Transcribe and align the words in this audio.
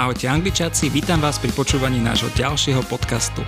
Ahojte 0.00 0.32
angličáci, 0.32 0.88
vítam 0.88 1.20
vás 1.20 1.36
pri 1.36 1.52
počúvaní 1.52 2.00
nášho 2.00 2.32
ďalšieho 2.32 2.88
podcastu. 2.88 3.44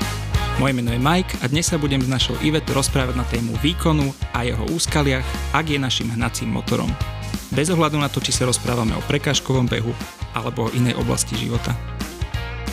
Moje 0.60 0.76
meno 0.76 0.92
je 0.92 1.00
Mike 1.00 1.40
a 1.40 1.48
dnes 1.48 1.64
sa 1.64 1.80
budem 1.80 2.04
s 2.04 2.12
našou 2.12 2.36
Ivet 2.44 2.68
rozprávať 2.68 3.16
na 3.16 3.24
tému 3.24 3.56
výkonu 3.64 4.12
a 4.36 4.44
jeho 4.44 4.60
úskaliach, 4.68 5.24
ak 5.56 5.72
je 5.72 5.80
našim 5.80 6.12
hnacím 6.12 6.52
motorom. 6.52 6.92
Bez 7.56 7.72
ohľadu 7.72 7.96
na 7.96 8.12
to, 8.12 8.20
či 8.20 8.36
sa 8.36 8.44
rozprávame 8.44 8.92
o 8.92 9.00
prekážkovom 9.08 9.64
behu 9.64 9.96
alebo 10.36 10.68
o 10.68 10.72
inej 10.76 10.92
oblasti 11.00 11.40
života. 11.40 11.72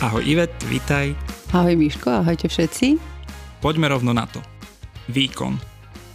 Ahoj 0.04 0.28
Ivet, 0.28 0.52
vítaj. 0.68 1.16
Ahoj 1.56 1.72
Miško, 1.80 2.20
ahojte 2.20 2.52
všetci. 2.52 3.00
Poďme 3.64 3.88
rovno 3.88 4.12
na 4.12 4.28
to. 4.28 4.44
Výkon. 5.08 5.56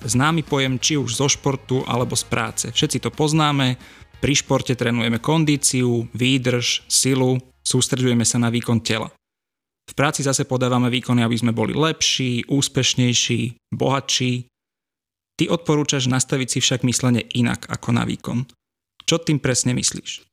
Známy 0.06 0.46
pojem 0.46 0.78
či 0.78 1.02
už 1.02 1.18
zo 1.18 1.26
športu 1.26 1.82
alebo 1.90 2.14
z 2.14 2.30
práce. 2.30 2.66
Všetci 2.70 3.02
to 3.02 3.10
poznáme, 3.10 3.82
pri 4.22 4.34
športe 4.38 4.78
trénujeme 4.78 5.18
kondíciu, 5.18 6.06
výdrž, 6.14 6.86
silu, 6.86 7.42
sústredujeme 7.66 8.24
sa 8.24 8.38
na 8.38 8.54
výkon 8.54 8.80
tela. 8.86 9.10
V 9.86 9.94
práci 9.94 10.26
zase 10.26 10.46
podávame 10.46 10.90
výkony, 10.90 11.22
aby 11.22 11.38
sme 11.38 11.54
boli 11.54 11.74
lepší, 11.74 12.46
úspešnejší, 12.50 13.74
bohatší. 13.74 14.50
Ty 15.36 15.44
odporúčaš 15.52 16.08
nastaviť 16.08 16.48
si 16.48 16.60
však 16.64 16.88
myslenie 16.88 17.26
inak 17.36 17.68
ako 17.68 17.90
na 17.92 18.08
výkon. 18.08 18.48
Čo 19.06 19.22
tým 19.22 19.38
presne 19.38 19.78
myslíš? 19.78 20.26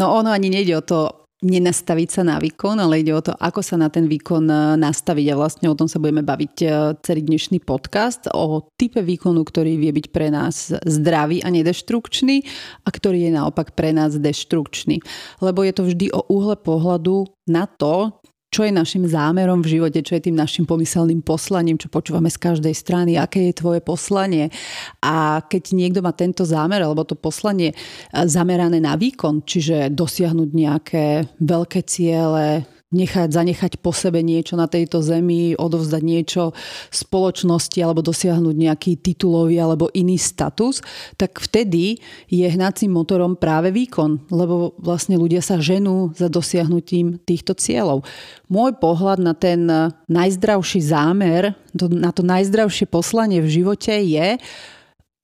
No 0.00 0.08
ono 0.16 0.32
ani 0.32 0.48
nejde 0.48 0.72
o 0.78 0.82
to 0.84 0.98
nenastaviť 1.38 2.08
sa 2.10 2.22
na 2.26 2.36
výkon, 2.42 2.82
ale 2.82 3.06
ide 3.06 3.14
o 3.14 3.22
to, 3.22 3.30
ako 3.30 3.62
sa 3.62 3.78
na 3.78 3.86
ten 3.86 4.10
výkon 4.10 4.42
e, 4.50 4.56
nastaviť 4.82 5.26
a 5.30 5.38
vlastne 5.38 5.66
o 5.70 5.78
tom 5.78 5.86
sa 5.86 6.02
budeme 6.02 6.26
baviť 6.26 6.54
e, 6.62 6.66
celý 6.98 7.22
dnešný 7.22 7.62
podcast, 7.62 8.26
o 8.34 8.66
type 8.74 8.98
výkonu, 8.98 9.46
ktorý 9.46 9.78
vie 9.78 9.94
byť 9.94 10.06
pre 10.10 10.34
nás 10.34 10.74
zdravý 10.82 11.46
a 11.46 11.48
nedeštrukčný 11.54 12.42
a 12.82 12.88
ktorý 12.90 13.30
je 13.30 13.32
naopak 13.38 13.78
pre 13.78 13.94
nás 13.94 14.18
deštrukčný. 14.18 14.98
Lebo 15.38 15.62
je 15.62 15.72
to 15.74 15.82
vždy 15.86 16.06
o 16.10 16.26
úhle 16.26 16.58
pohľadu 16.58 17.30
na 17.46 17.70
to, 17.70 18.18
čo 18.58 18.66
je 18.66 18.74
našim 18.74 19.06
zámerom 19.06 19.62
v 19.62 19.78
živote, 19.78 20.02
čo 20.02 20.18
je 20.18 20.26
tým 20.26 20.34
našim 20.34 20.66
pomyselným 20.66 21.22
poslaním, 21.22 21.78
čo 21.78 21.86
počúvame 21.86 22.26
z 22.26 22.42
každej 22.42 22.74
strany, 22.74 23.14
aké 23.14 23.46
je 23.46 23.54
tvoje 23.54 23.78
poslanie. 23.78 24.50
A 24.98 25.46
keď 25.46 25.78
niekto 25.78 26.02
má 26.02 26.10
tento 26.10 26.42
zámer 26.42 26.82
alebo 26.82 27.06
to 27.06 27.14
poslanie 27.14 27.70
eh, 27.70 27.78
zamerané 28.26 28.82
na 28.82 28.98
výkon, 28.98 29.46
čiže 29.46 29.94
dosiahnuť 29.94 30.50
nejaké 30.50 31.06
veľké 31.38 31.86
ciele, 31.86 32.66
nechať, 32.88 33.28
zanechať 33.28 33.72
po 33.84 33.92
sebe 33.92 34.24
niečo 34.24 34.56
na 34.56 34.64
tejto 34.64 35.04
zemi, 35.04 35.52
odovzdať 35.52 36.02
niečo 36.02 36.56
spoločnosti 36.88 37.76
alebo 37.84 38.00
dosiahnuť 38.00 38.56
nejaký 38.56 38.92
titulový 38.96 39.60
alebo 39.60 39.92
iný 39.92 40.16
status, 40.16 40.80
tak 41.20 41.36
vtedy 41.36 42.00
je 42.32 42.48
hnacím 42.48 42.96
motorom 42.96 43.36
práve 43.36 43.68
výkon, 43.76 44.32
lebo 44.32 44.72
vlastne 44.80 45.20
ľudia 45.20 45.44
sa 45.44 45.60
ženú 45.60 46.16
za 46.16 46.32
dosiahnutím 46.32 47.20
týchto 47.28 47.52
cieľov. 47.52 48.08
Môj 48.48 48.80
pohľad 48.80 49.20
na 49.20 49.36
ten 49.36 49.68
najzdravší 50.08 50.80
zámer, 50.80 51.52
na 51.76 52.10
to 52.16 52.24
najzdravšie 52.24 52.88
poslanie 52.88 53.44
v 53.44 53.52
živote 53.60 53.92
je 53.92 54.40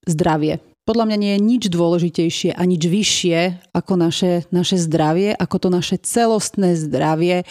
zdravie 0.05 0.74
podľa 0.85 1.05
mňa 1.09 1.17
nie 1.17 1.33
je 1.35 1.41
nič 1.41 1.63
dôležitejšie 1.73 2.51
a 2.53 2.63
nič 2.69 2.83
vyššie 2.85 3.73
ako 3.73 3.93
naše, 3.97 4.45
naše 4.53 4.77
zdravie, 4.77 5.33
ako 5.33 5.57
to 5.57 5.69
naše 5.73 5.97
celostné 6.05 6.77
zdravie, 6.77 7.49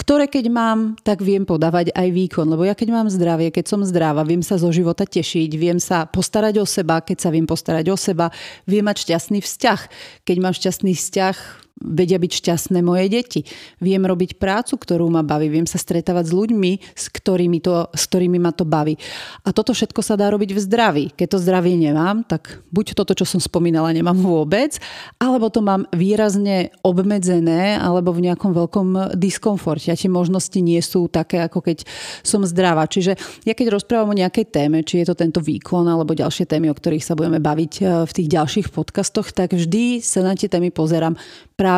ktoré 0.00 0.26
keď 0.26 0.48
mám, 0.48 0.96
tak 1.04 1.20
viem 1.20 1.44
podávať 1.44 1.92
aj 1.92 2.08
výkon. 2.10 2.48
Lebo 2.48 2.64
ja 2.64 2.72
keď 2.72 2.88
mám 2.90 3.08
zdravie, 3.12 3.52
keď 3.52 3.64
som 3.68 3.84
zdravá, 3.84 4.24
viem 4.24 4.40
sa 4.40 4.56
zo 4.56 4.72
života 4.72 5.04
tešiť, 5.04 5.50
viem 5.54 5.76
sa 5.76 6.08
postarať 6.08 6.58
o 6.58 6.66
seba, 6.66 7.04
keď 7.04 7.18
sa 7.20 7.30
viem 7.30 7.44
postarať 7.44 7.86
o 7.92 7.96
seba, 8.00 8.32
viem 8.64 8.82
mať 8.82 9.06
šťastný 9.06 9.44
vzťah. 9.44 9.80
Keď 10.24 10.36
mám 10.40 10.56
šťastný 10.56 10.96
vzťah, 10.96 11.36
vedia 11.80 12.20
byť 12.20 12.32
šťastné 12.44 12.84
moje 12.84 13.08
deti. 13.08 13.40
Viem 13.80 14.04
robiť 14.04 14.36
prácu, 14.36 14.76
ktorú 14.76 15.08
ma 15.08 15.24
baví. 15.24 15.48
Viem 15.48 15.64
sa 15.64 15.80
stretávať 15.80 16.28
s 16.28 16.32
ľuďmi, 16.36 16.72
s 16.92 17.08
ktorými, 17.08 17.58
to, 17.64 17.88
s 17.96 18.04
ktorými 18.04 18.36
ma 18.36 18.52
to 18.52 18.68
baví. 18.68 19.00
A 19.48 19.56
toto 19.56 19.72
všetko 19.72 20.04
sa 20.04 20.20
dá 20.20 20.28
robiť 20.28 20.52
v 20.52 20.60
zdraví. 20.60 21.04
Keď 21.16 21.26
to 21.32 21.38
zdravie 21.40 21.80
nemám, 21.80 22.22
tak 22.28 22.60
buď 22.68 22.92
toto, 22.92 23.16
čo 23.16 23.24
som 23.24 23.40
spomínala, 23.40 23.96
nemám 23.96 24.20
vôbec, 24.20 24.76
alebo 25.16 25.48
to 25.48 25.64
mám 25.64 25.88
výrazne 25.96 26.68
obmedzené, 26.84 27.80
alebo 27.80 28.12
v 28.12 28.28
nejakom 28.28 28.52
veľkom 28.52 29.16
diskomforte. 29.16 29.88
A 29.88 29.96
tie 29.96 30.12
možnosti 30.12 30.60
nie 30.60 30.78
sú 30.84 31.08
také, 31.08 31.40
ako 31.40 31.64
keď 31.64 31.88
som 32.20 32.44
zdravá. 32.44 32.84
Čiže 32.84 33.16
ja 33.48 33.56
keď 33.56 33.80
rozprávam 33.80 34.12
o 34.12 34.20
nejakej 34.20 34.52
téme, 34.52 34.84
či 34.84 35.00
je 35.00 35.08
to 35.08 35.16
tento 35.16 35.40
výkon, 35.40 35.88
alebo 35.88 36.12
ďalšie 36.12 36.44
témy, 36.44 36.68
o 36.68 36.76
ktorých 36.76 37.08
sa 37.08 37.16
budeme 37.16 37.40
baviť 37.40 37.72
eh, 37.80 37.84
v 38.04 38.12
tých 38.12 38.28
ďalších 38.28 38.68
podcastoch, 38.68 39.32
tak 39.32 39.56
vždy 39.56 40.04
sa 40.04 40.20
na 40.20 40.36
tie 40.36 40.52
témy 40.52 40.68
pozerám 40.68 41.16
práve 41.56 41.69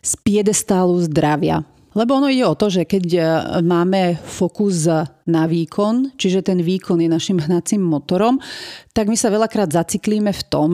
z 0.00 0.12
piedestálu 0.22 1.00
zdravia. 1.04 1.66
Lebo 1.94 2.18
ono 2.18 2.26
ide 2.26 2.42
o 2.42 2.58
to, 2.58 2.66
že 2.68 2.82
keď 2.90 3.06
e, 3.14 3.22
máme 3.62 4.18
fokus 4.18 4.90
na 5.30 5.46
výkon, 5.46 6.18
čiže 6.18 6.42
ten 6.42 6.58
výkon 6.58 6.98
je 6.98 7.06
našim 7.06 7.38
hnacím 7.38 7.86
motorom, 7.86 8.42
tak 8.90 9.06
my 9.06 9.14
sa 9.14 9.30
veľakrát 9.30 9.70
zaciklíme 9.70 10.34
v 10.34 10.42
tom, 10.50 10.70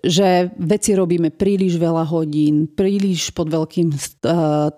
že 0.00 0.52
veci 0.56 0.96
robíme 0.96 1.32
príliš 1.32 1.76
veľa 1.80 2.08
hodín, 2.08 2.72
príliš 2.72 3.36
pod 3.36 3.52
veľkým 3.52 3.92
e, 3.92 3.98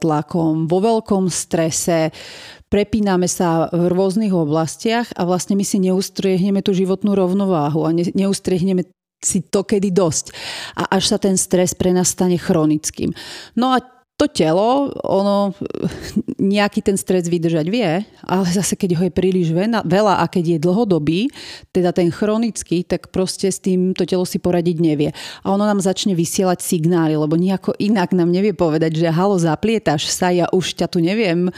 tlakom, 0.02 0.66
vo 0.66 0.78
veľkom 0.82 1.30
strese, 1.30 2.10
prepíname 2.66 3.30
sa 3.30 3.70
v 3.70 3.86
rôznych 3.86 4.34
oblastiach 4.34 5.14
a 5.14 5.22
vlastne 5.22 5.54
my 5.54 5.62
si 5.62 5.78
neustriehneme 5.78 6.58
tú 6.62 6.74
životnú 6.74 7.14
rovnováhu 7.14 7.86
a 7.86 7.94
neustriehneme 7.94 8.82
si 9.22 9.44
to 9.48 9.64
kedy 9.64 9.90
dosť. 9.90 10.32
A 10.76 10.96
až 10.96 11.16
sa 11.16 11.18
ten 11.18 11.34
stres 11.40 11.72
pre 11.72 11.90
nás 11.90 12.12
stane 12.12 12.36
chronickým. 12.36 13.10
No 13.56 13.74
a 13.74 13.80
to 14.16 14.32
telo, 14.32 14.96
ono 15.04 15.52
nejaký 16.56 16.80
ten 16.80 16.96
stres 16.96 17.28
vydržať 17.28 17.66
vie, 17.68 18.00
ale 18.24 18.44
zase 18.48 18.72
keď 18.72 18.96
ho 18.96 19.02
je 19.04 19.12
príliš 19.12 19.52
veľa 19.52 20.14
a 20.20 20.24
keď 20.24 20.56
je 20.56 20.64
dlhodobý, 20.64 21.20
teda 21.68 21.92
ten 21.92 22.08
chronický, 22.08 22.80
tak 22.80 23.12
proste 23.12 23.52
s 23.52 23.60
tým 23.60 23.92
to 23.92 24.08
telo 24.08 24.24
si 24.24 24.40
poradiť 24.40 24.76
nevie. 24.80 25.12
A 25.44 25.52
ono 25.52 25.68
nám 25.68 25.84
začne 25.84 26.16
vysielať 26.16 26.64
signály, 26.64 27.12
lebo 27.12 27.36
nejako 27.36 27.76
inak 27.76 28.16
nám 28.16 28.32
nevie 28.32 28.56
povedať, 28.56 28.96
že 28.96 29.12
halo, 29.12 29.36
zaplietaš 29.36 30.08
sa, 30.08 30.32
ja 30.32 30.48
už 30.48 30.80
ťa 30.80 30.88
tu 30.88 31.04
neviem 31.04 31.52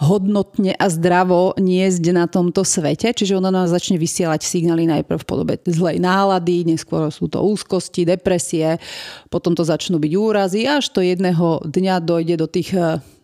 hodnotne 0.00 0.72
a 0.80 0.86
zdravo 0.88 1.52
niesť 1.60 2.04
na 2.16 2.24
tomto 2.24 2.64
svete. 2.64 3.12
Čiže 3.12 3.36
ona 3.36 3.52
nás 3.52 3.68
začne 3.68 4.00
vysielať 4.00 4.40
signály 4.40 4.88
najprv 4.88 5.20
v 5.20 5.28
podobe 5.28 5.54
zlej 5.68 6.00
nálady, 6.00 6.64
neskôr 6.64 7.12
sú 7.12 7.28
to 7.28 7.44
úzkosti, 7.44 8.08
depresie, 8.08 8.80
potom 9.28 9.52
to 9.52 9.60
začnú 9.60 10.00
byť 10.00 10.12
úrazy, 10.16 10.64
až 10.64 10.88
to 10.88 11.04
jedného 11.04 11.60
dňa 11.68 12.00
dojde 12.00 12.34
do 12.40 12.48
tých 12.48 12.72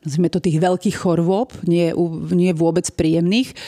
sme 0.07 0.31
to 0.31 0.39
tých 0.39 0.63
veľkých 0.63 1.03
chorôb, 1.03 1.51
nie, 1.67 1.91
nie 2.31 2.55
vôbec 2.55 2.87
príjemných. 2.95 3.59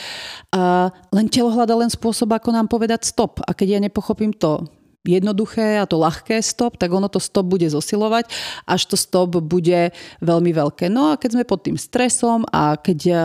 A 0.55 0.87
len 1.11 1.27
telo 1.27 1.51
hľada 1.51 1.75
len 1.75 1.91
spôsob, 1.91 2.31
ako 2.31 2.55
nám 2.55 2.71
povedať 2.71 3.03
stop. 3.03 3.43
A 3.43 3.51
keď 3.51 3.75
ja 3.75 3.79
nepochopím 3.83 4.31
to 4.31 4.63
jednoduché 5.07 5.79
a 5.79 5.87
to 5.87 5.99
ľahké 5.99 6.43
stop, 6.43 6.75
tak 6.75 6.91
ono 6.91 7.07
to 7.07 7.19
stop 7.23 7.47
bude 7.47 7.65
zosilovať, 7.67 8.27
až 8.67 8.81
to 8.91 8.95
stop 8.99 9.39
bude 9.39 9.95
veľmi 10.19 10.51
veľké. 10.51 10.91
No 10.91 11.15
a 11.15 11.19
keď 11.19 11.39
sme 11.39 11.45
pod 11.47 11.63
tým 11.63 11.79
stresom 11.79 12.43
a 12.51 12.75
keď 12.75 12.99
e, 13.07 13.15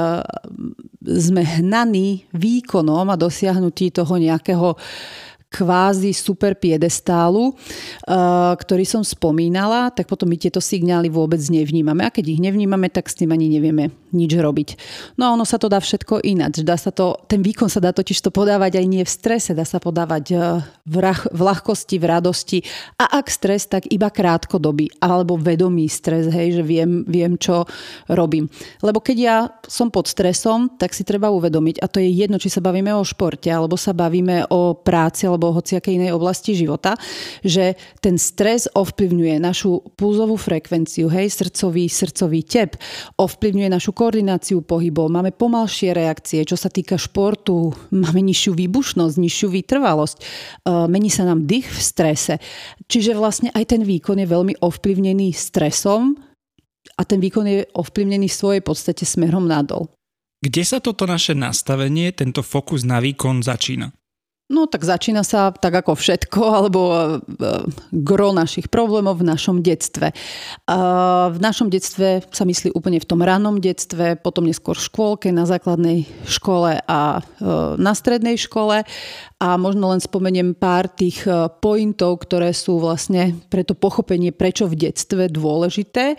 sme 1.18 1.42
hnaní 1.42 2.30
výkonom 2.32 3.10
a 3.10 3.18
dosiahnutí 3.18 3.90
toho 3.90 4.14
nejakého 4.16 4.78
kvázi 5.54 6.10
super 6.10 6.58
piedestálu, 6.58 7.54
eh, 7.54 8.52
ktorý 8.58 8.82
som 8.82 9.06
spomínala, 9.06 9.94
tak 9.94 10.10
potom 10.10 10.26
my 10.26 10.34
tieto 10.34 10.58
signály 10.58 11.06
vôbec 11.06 11.38
nevnímame. 11.46 12.02
A 12.02 12.10
keď 12.10 12.34
ich 12.34 12.42
nevnímame, 12.42 12.90
tak 12.90 13.06
s 13.06 13.14
tým 13.14 13.30
ani 13.30 13.46
nevieme 13.46 13.94
nič 14.16 14.32
robiť. 14.34 14.68
No 15.20 15.30
a 15.30 15.32
ono 15.38 15.46
sa 15.46 15.60
to 15.60 15.70
dá 15.70 15.78
všetko 15.78 16.26
ináč. 16.26 16.66
Dá 16.66 16.74
sa 16.74 16.90
to, 16.90 17.20
ten 17.30 17.44
výkon 17.44 17.70
sa 17.70 17.78
dá 17.78 17.94
totiž 17.94 18.18
to 18.18 18.34
podávať 18.34 18.82
aj 18.82 18.86
nie 18.90 19.04
v 19.06 19.10
strese, 19.10 19.54
dá 19.54 19.62
sa 19.62 19.78
podávať 19.78 20.24
eh, 20.34 20.40
v, 20.90 20.96
rach, 20.98 21.30
v 21.30 21.40
ľahkosti, 21.46 22.02
v 22.02 22.04
radosti. 22.10 22.58
A 22.98 23.22
ak 23.22 23.30
stres, 23.30 23.70
tak 23.70 23.86
iba 23.94 24.10
krátkodobý 24.10 24.90
alebo 24.98 25.38
vedomý 25.38 25.86
stres, 25.86 26.26
hej, 26.34 26.58
že 26.58 26.62
viem, 26.66 27.06
viem, 27.06 27.38
čo 27.38 27.62
robím. 28.10 28.50
Lebo 28.82 28.98
keď 28.98 29.16
ja 29.22 29.36
som 29.70 29.94
pod 29.94 30.10
stresom, 30.10 30.74
tak 30.74 30.90
si 30.96 31.06
treba 31.06 31.30
uvedomiť, 31.30 31.78
a 31.78 31.86
to 31.86 32.02
je 32.02 32.10
jedno, 32.10 32.42
či 32.42 32.50
sa 32.50 32.58
bavíme 32.58 32.90
o 32.90 33.06
športe, 33.06 33.46
alebo 33.46 33.78
sa 33.78 33.94
bavíme 33.94 34.50
o 34.50 34.74
práci, 34.74 35.30
alebo 35.30 35.44
alebo 35.44 35.60
hociakej 35.60 36.00
inej 36.00 36.16
oblasti 36.16 36.56
života, 36.56 36.96
že 37.44 37.76
ten 38.00 38.16
stres 38.16 38.64
ovplyvňuje 38.72 39.36
našu 39.36 39.84
pulzovú 40.00 40.40
frekvenciu, 40.40 41.12
hej, 41.12 41.28
srdcový, 41.28 41.84
srdcový 41.92 42.40
tep, 42.40 42.80
ovplyvňuje 43.20 43.68
našu 43.68 43.92
koordináciu 44.04 44.60
pohybov, 44.60 45.08
máme 45.08 45.32
pomalšie 45.32 45.96
reakcie, 45.96 46.44
čo 46.44 46.60
sa 46.60 46.68
týka 46.68 47.00
športu, 47.00 47.72
máme 47.88 48.20
nižšiu 48.20 48.52
výbušnosť, 48.52 49.16
nižšiu 49.16 49.48
vytrvalosť, 49.48 50.16
e, 50.20 50.22
mení 50.92 51.08
sa 51.08 51.24
nám 51.24 51.48
dých 51.48 51.64
v 51.64 51.80
strese. 51.80 52.34
Čiže 52.84 53.16
vlastne 53.16 53.48
aj 53.56 53.72
ten 53.72 53.80
výkon 53.80 54.20
je 54.20 54.28
veľmi 54.28 54.60
ovplyvnený 54.60 55.32
stresom 55.32 56.20
a 57.00 57.02
ten 57.08 57.16
výkon 57.16 57.48
je 57.48 57.64
ovplyvnený 57.72 58.28
v 58.28 58.36
svojej 58.36 58.60
podstate 58.60 59.08
smerom 59.08 59.48
nadol. 59.48 59.88
Kde 60.44 60.60
sa 60.60 60.76
toto 60.84 61.08
naše 61.08 61.32
nastavenie, 61.32 62.12
tento 62.12 62.44
fokus 62.44 62.84
na 62.84 63.00
výkon 63.00 63.40
začína? 63.40 63.88
No 64.52 64.68
tak 64.68 64.84
začína 64.84 65.24
sa 65.24 65.56
tak 65.56 65.72
ako 65.72 65.96
všetko, 65.96 66.40
alebo 66.60 66.80
e, 66.92 67.00
gro 67.96 68.36
našich 68.36 68.68
problémov 68.68 69.24
v 69.24 69.28
našom 69.32 69.64
detstve. 69.64 70.12
V 70.68 71.38
našom 71.40 71.72
detstve 71.72 72.20
sa 72.28 72.44
myslí 72.44 72.76
úplne 72.76 73.00
v 73.00 73.08
tom 73.08 73.24
rannom 73.24 73.56
detstve, 73.56 74.20
potom 74.20 74.44
neskôr 74.44 74.76
v 74.76 74.84
škôlke, 74.84 75.28
na 75.32 75.48
základnej 75.48 76.04
škole 76.28 76.76
a 76.76 77.00
e, 77.16 77.50
na 77.80 77.92
strednej 77.96 78.36
škole. 78.36 78.84
A 79.40 79.48
možno 79.56 79.88
len 79.96 80.00
spomeniem 80.04 80.52
pár 80.52 80.92
tých 80.92 81.24
pointov, 81.60 82.24
ktoré 82.24 82.52
sú 82.52 82.80
vlastne 82.80 83.36
pre 83.48 83.64
to 83.64 83.72
pochopenie, 83.72 84.32
prečo 84.32 84.68
v 84.68 84.88
detstve 84.88 85.28
dôležité. 85.28 86.16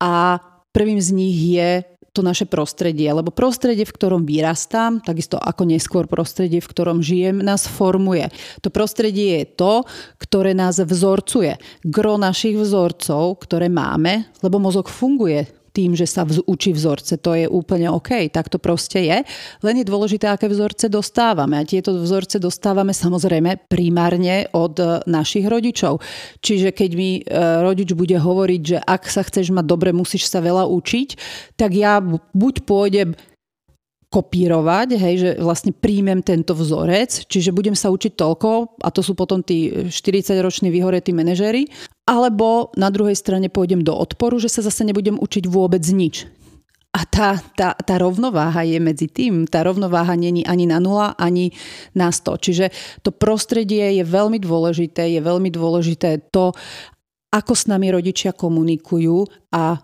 A 0.00 0.40
prvým 0.74 1.00
z 1.00 1.10
nich 1.12 1.36
je 1.54 1.84
to 2.14 2.22
naše 2.22 2.46
prostredie, 2.46 3.10
lebo 3.10 3.34
prostredie, 3.34 3.82
v 3.82 3.90
ktorom 3.90 4.22
vyrastám, 4.22 5.02
takisto 5.02 5.34
ako 5.34 5.66
neskôr 5.66 6.06
prostredie, 6.06 6.62
v 6.62 6.70
ktorom 6.70 7.02
žijem, 7.02 7.42
nás 7.42 7.66
formuje. 7.66 8.30
To 8.62 8.70
prostredie 8.70 9.42
je 9.42 9.46
to, 9.58 9.82
ktoré 10.22 10.54
nás 10.54 10.78
vzorcuje. 10.78 11.58
Gro 11.82 12.14
našich 12.14 12.54
vzorcov, 12.54 13.42
ktoré 13.42 13.66
máme, 13.66 14.30
lebo 14.46 14.62
mozog 14.62 14.86
funguje 14.86 15.63
tým, 15.74 15.98
že 15.98 16.06
sa 16.06 16.22
vz, 16.22 16.46
učí 16.46 16.70
vzorce. 16.70 17.18
To 17.18 17.34
je 17.34 17.50
úplne 17.50 17.90
OK, 17.90 18.30
tak 18.30 18.46
to 18.46 18.62
proste 18.62 19.02
je. 19.02 19.18
Len 19.66 19.74
je 19.82 19.84
dôležité, 19.84 20.30
aké 20.30 20.46
vzorce 20.46 20.86
dostávame. 20.86 21.58
A 21.58 21.66
tieto 21.66 21.90
vzorce 21.98 22.38
dostávame 22.38 22.94
samozrejme 22.94 23.66
primárne 23.66 24.46
od 24.54 24.78
e, 24.78 25.02
našich 25.10 25.50
rodičov. 25.50 25.98
Čiže 26.38 26.70
keď 26.70 26.90
mi 26.94 27.10
e, 27.18 27.22
rodič 27.60 27.90
bude 27.98 28.14
hovoriť, 28.14 28.62
že 28.62 28.78
ak 28.78 29.10
sa 29.10 29.26
chceš 29.26 29.50
mať 29.50 29.66
dobre, 29.66 29.90
musíš 29.90 30.30
sa 30.30 30.38
veľa 30.38 30.70
učiť, 30.70 31.08
tak 31.58 31.74
ja 31.74 31.98
buď 32.30 32.54
pôjdem 32.62 33.18
kopírovať, 34.14 34.94
hej, 34.94 35.14
že 35.18 35.30
vlastne 35.42 35.74
príjmem 35.74 36.22
tento 36.22 36.54
vzorec, 36.54 37.26
čiže 37.26 37.50
budem 37.50 37.74
sa 37.74 37.90
učiť 37.90 38.14
toľko, 38.14 38.78
a 38.86 38.88
to 38.94 39.02
sú 39.02 39.18
potom 39.18 39.42
tí 39.42 39.90
40-roční 39.90 40.70
vyhoretí 40.70 41.10
manažéri, 41.10 41.66
alebo 42.06 42.70
na 42.78 42.94
druhej 42.94 43.18
strane 43.18 43.50
pôjdem 43.50 43.82
do 43.82 43.90
odporu, 43.90 44.38
že 44.38 44.46
sa 44.46 44.62
zase 44.62 44.86
nebudem 44.86 45.18
učiť 45.18 45.50
vôbec 45.50 45.82
nič. 45.82 46.30
A 46.94 47.02
tá, 47.02 47.42
tá, 47.58 47.74
tá 47.74 47.98
rovnováha 47.98 48.62
je 48.62 48.78
medzi 48.78 49.10
tým. 49.10 49.50
Tá 49.50 49.66
rovnováha 49.66 50.14
není 50.14 50.46
ani 50.46 50.70
na 50.70 50.78
nula, 50.78 51.18
ani 51.18 51.50
na 51.90 52.14
100. 52.14 52.38
Čiže 52.38 52.66
to 53.02 53.10
prostredie 53.10 53.98
je 53.98 54.06
veľmi 54.06 54.38
dôležité. 54.38 55.10
Je 55.10 55.18
veľmi 55.18 55.50
dôležité 55.50 56.30
to, 56.30 56.54
ako 57.34 57.52
s 57.58 57.66
nami 57.66 57.90
rodičia 57.90 58.30
komunikujú 58.30 59.26
a 59.50 59.74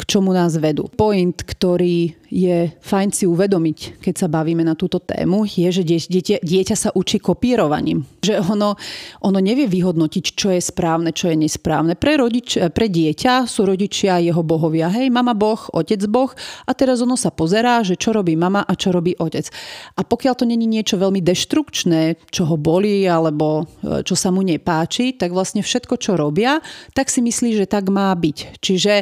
k 0.00 0.08
čomu 0.08 0.32
nás 0.32 0.56
vedú. 0.56 0.88
Point, 0.96 1.44
ktorý 1.44 2.16
je 2.30 2.70
fajn 2.78 3.10
si 3.10 3.26
uvedomiť, 3.26 3.98
keď 3.98 4.14
sa 4.14 4.30
bavíme 4.30 4.62
na 4.62 4.78
túto 4.78 5.02
tému, 5.02 5.44
je, 5.44 5.66
že 5.66 5.82
dieťa, 5.82 6.40
dieťa 6.40 6.76
sa 6.78 6.90
učí 6.94 7.18
kopírovaním. 7.18 8.06
Že 8.22 8.46
ono, 8.54 8.78
ono 9.26 9.38
nevie 9.42 9.66
vyhodnotiť, 9.66 10.24
čo 10.38 10.54
je 10.54 10.62
správne, 10.62 11.10
čo 11.10 11.28
je 11.28 11.36
nesprávne. 11.36 11.98
Pre, 11.98 12.12
rodič, 12.16 12.54
pre 12.70 12.86
dieťa 12.86 13.50
sú 13.50 13.66
rodičia 13.66 14.22
jeho 14.22 14.40
bohovia. 14.46 14.88
Hej, 14.94 15.10
mama 15.10 15.34
boh, 15.34 15.58
otec 15.74 16.06
boh 16.06 16.30
a 16.64 16.72
teraz 16.72 17.02
ono 17.02 17.18
sa 17.18 17.34
pozerá, 17.34 17.82
že 17.82 17.98
čo 17.98 18.14
robí 18.14 18.38
mama 18.38 18.62
a 18.62 18.72
čo 18.78 18.94
robí 18.94 19.18
otec. 19.18 19.50
A 19.98 20.06
pokiaľ 20.06 20.34
to 20.38 20.46
není 20.46 20.70
niečo 20.70 21.02
veľmi 21.02 21.18
deštrukčné, 21.18 22.30
čo 22.30 22.46
ho 22.46 22.54
bolí 22.54 23.10
alebo 23.10 23.66
e, 23.82 24.06
čo 24.06 24.14
sa 24.14 24.30
mu 24.30 24.46
nepáči, 24.46 25.18
tak 25.18 25.34
vlastne 25.34 25.66
všetko, 25.66 25.98
čo 25.98 26.14
robia, 26.14 26.62
tak 26.94 27.10
si 27.10 27.18
myslí, 27.18 27.58
že 27.58 27.66
tak 27.66 27.90
má 27.90 28.14
byť. 28.14 28.62
Čiže 28.62 28.94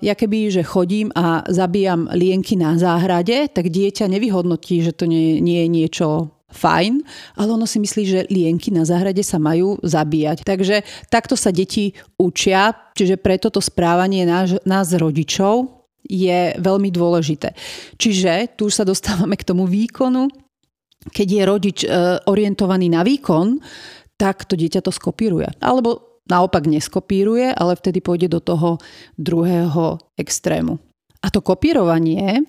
ja 0.00 0.14
keby, 0.16 0.48
že 0.48 0.62
chodím 0.64 1.12
a 1.12 1.44
zabíjam 1.52 2.08
lienky 2.08 2.56
na 2.56 2.80
záhrade, 2.80 3.52
tak 3.52 3.68
dieťa 3.68 4.08
nevyhodnotí, 4.08 4.80
že 4.80 4.96
to 4.96 5.04
nie, 5.04 5.44
nie 5.44 5.64
je 5.64 5.68
niečo 5.68 6.08
fajn, 6.46 7.04
ale 7.36 7.48
ono 7.52 7.68
si 7.68 7.76
myslí, 7.82 8.02
že 8.06 8.28
lienky 8.32 8.72
na 8.72 8.88
záhrade 8.88 9.20
sa 9.20 9.36
majú 9.36 9.76
zabíjať. 9.84 10.46
Takže 10.46 10.86
takto 11.12 11.36
sa 11.36 11.52
deti 11.52 11.92
učia, 12.16 12.72
čiže 12.96 13.20
preto 13.20 13.52
to 13.52 13.60
správanie 13.60 14.24
nás, 14.24 14.56
nás 14.64 14.94
rodičov 14.96 15.76
je 16.06 16.54
veľmi 16.56 16.88
dôležité. 16.94 17.52
Čiže 17.98 18.54
tu 18.54 18.70
sa 18.70 18.86
dostávame 18.86 19.34
k 19.34 19.46
tomu 19.46 19.66
výkonu. 19.66 20.30
Keď 21.06 21.28
je 21.28 21.42
rodič 21.42 21.78
uh, 21.82 22.22
orientovaný 22.30 22.90
na 22.90 23.02
výkon, 23.02 23.58
tak 24.16 24.46
to 24.46 24.54
dieťa 24.54 24.80
to 24.86 24.94
skopíruje. 24.94 25.50
Alebo 25.60 26.05
naopak 26.26 26.66
neskopíruje, 26.66 27.54
ale 27.54 27.78
vtedy 27.78 28.02
pôjde 28.02 28.28
do 28.30 28.40
toho 28.42 28.78
druhého 29.16 29.98
extrému. 30.18 30.78
A 31.22 31.30
to 31.32 31.42
kopírovanie, 31.42 32.42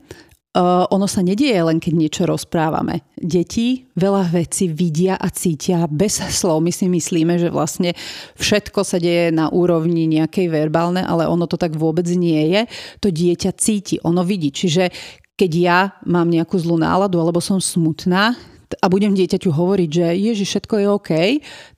uh, 0.57 0.85
ono 0.89 1.05
sa 1.09 1.25
nedieje 1.25 1.61
len, 1.61 1.81
keď 1.81 1.93
niečo 1.93 2.23
rozprávame. 2.25 3.05
Deti 3.17 3.89
veľa 3.97 4.29
vecí 4.33 4.69
vidia 4.69 5.17
a 5.17 5.29
cítia 5.29 5.85
bez 5.89 6.21
slov. 6.21 6.61
My 6.61 6.73
si 6.73 6.89
myslíme, 6.89 7.37
že 7.37 7.53
vlastne 7.53 7.93
všetko 8.37 8.81
sa 8.85 8.97
deje 8.97 9.33
na 9.33 9.49
úrovni 9.49 10.05
nejakej 10.09 10.49
verbálne, 10.49 11.01
ale 11.01 11.29
ono 11.29 11.45
to 11.45 11.57
tak 11.57 11.73
vôbec 11.77 12.05
nie 12.13 12.53
je. 12.53 12.61
To 13.01 13.07
dieťa 13.09 13.51
cíti, 13.57 13.97
ono 14.01 14.21
vidí. 14.21 14.49
Čiže 14.53 14.89
keď 15.37 15.51
ja 15.53 15.79
mám 16.09 16.33
nejakú 16.33 16.57
zlú 16.57 16.81
náladu 16.81 17.21
alebo 17.21 17.37
som 17.37 17.61
smutná, 17.61 18.33
a 18.75 18.85
budem 18.91 19.15
dieťaťu 19.15 19.47
hovoriť, 19.47 19.89
že 19.89 20.05
ježi, 20.17 20.43
všetko 20.43 20.75
je 20.81 20.87
OK, 20.91 21.11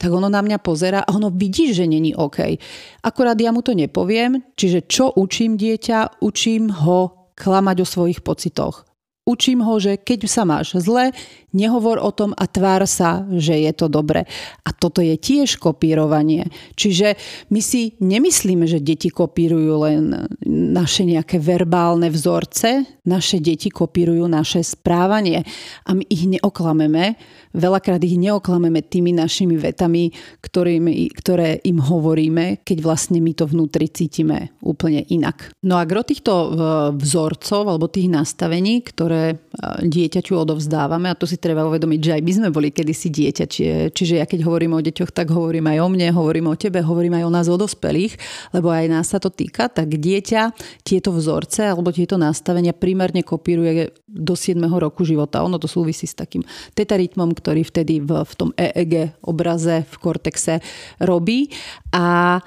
tak 0.01 0.09
ono 0.09 0.25
na 0.25 0.41
mňa 0.41 0.57
pozera 0.57 1.05
a 1.05 1.13
ono 1.13 1.29
vidí, 1.29 1.69
že 1.69 1.85
není 1.85 2.17
OK. 2.17 2.57
Akurát 3.05 3.37
ja 3.37 3.53
mu 3.53 3.61
to 3.61 3.77
nepoviem, 3.77 4.41
čiže 4.57 4.89
čo 4.89 5.13
učím 5.13 5.53
dieťa? 5.53 6.23
Učím 6.25 6.73
ho 6.73 7.29
klamať 7.37 7.77
o 7.83 7.87
svojich 7.87 8.19
pocitoch. 8.25 8.89
Učím 9.29 9.61
ho, 9.61 9.77
že 9.77 10.01
keď 10.01 10.25
sa 10.25 10.41
máš 10.41 10.73
zle, 10.81 11.13
nehovor 11.55 11.97
o 11.97 12.11
tom 12.13 12.31
a 12.37 12.45
tvár 12.45 12.85
sa, 12.85 13.25
že 13.33 13.57
je 13.57 13.71
to 13.73 13.89
dobre. 13.89 14.25
A 14.65 14.69
toto 14.75 15.01
je 15.01 15.17
tiež 15.17 15.57
kopírovanie. 15.57 16.47
Čiže 16.77 17.17
my 17.49 17.61
si 17.63 17.97
nemyslíme, 17.99 18.69
že 18.69 18.83
deti 18.83 19.09
kopírujú 19.09 19.73
len 19.83 20.29
naše 20.49 21.03
nejaké 21.07 21.41
verbálne 21.41 22.13
vzorce, 22.13 23.01
naše 23.09 23.41
deti 23.41 23.73
kopírujú 23.73 24.29
naše 24.29 24.61
správanie 24.61 25.41
a 25.89 25.97
my 25.97 26.05
ich 26.05 26.29
neoklameme, 26.29 27.17
veľakrát 27.57 28.01
ich 28.05 28.21
neoklameme 28.21 28.85
tými 28.85 29.17
našimi 29.17 29.57
vetami, 29.57 30.13
ktorými, 30.45 31.09
ktoré 31.17 31.57
im 31.65 31.81
hovoríme, 31.81 32.61
keď 32.61 32.77
vlastne 32.85 33.17
my 33.17 33.33
to 33.33 33.49
vnútri 33.49 33.89
cítime 33.89 34.53
úplne 34.61 35.01
inak. 35.09 35.49
No 35.65 35.81
a 35.81 35.89
gro 35.89 36.05
týchto 36.05 36.53
vzorcov 36.93 37.63
alebo 37.65 37.89
tých 37.89 38.11
nastavení, 38.11 38.85
ktoré 38.85 39.33
e, 39.33 39.35
dieťaťu 39.81 40.37
odovzdávame, 40.37 41.09
a 41.09 41.17
to 41.17 41.25
si 41.25 41.38
treba 41.39 41.65
uvedomiť, 41.65 41.99
že 42.03 42.11
aj 42.19 42.21
my 42.21 42.31
sme 42.35 42.49
boli 42.51 42.69
kedysi 42.69 43.07
dieťa, 43.09 43.45
čiže, 43.47 43.77
čiže 43.95 44.13
ja 44.19 44.25
keď 44.27 44.45
hovorím 44.45 44.75
o 44.75 44.83
deťoch, 44.83 45.15
tak 45.15 45.31
hovorím 45.31 45.71
aj 45.71 45.77
o 45.81 45.87
mne, 45.87 46.07
hovorím 46.11 46.51
o 46.51 46.59
tebe, 46.59 46.83
hovorím 46.83 47.17
aj 47.17 47.23
o 47.25 47.31
nás, 47.33 47.47
o 47.47 47.57
dospelých, 47.57 48.19
lebo 48.51 48.69
aj 48.69 48.85
nás 48.91 49.07
sa 49.09 49.17
to 49.17 49.31
týka, 49.31 49.71
tak 49.71 49.89
dieťa 49.89 50.53
tieto 50.83 51.15
vzorce 51.15 51.71
alebo 51.71 51.95
tieto 51.95 52.19
nastavenia 52.19 52.75
primárne 52.75 53.23
kopíruje 53.23 53.95
do 54.05 54.35
7. 54.35 54.59
roku 54.77 55.07
života. 55.07 55.41
Ono 55.41 55.57
to 55.57 55.65
súvisí 55.65 56.05
s 56.05 56.13
takým 56.13 56.43
tetarytmom, 56.75 57.31
ktorý 57.33 57.63
vtedy 57.63 58.03
v, 58.03 58.27
v 58.27 58.33
tom 58.35 58.49
EEG 58.59 59.23
obraze 59.23 59.87
v 59.87 59.95
kortexe 59.97 60.59
robí. 60.99 61.49
A 61.95 62.37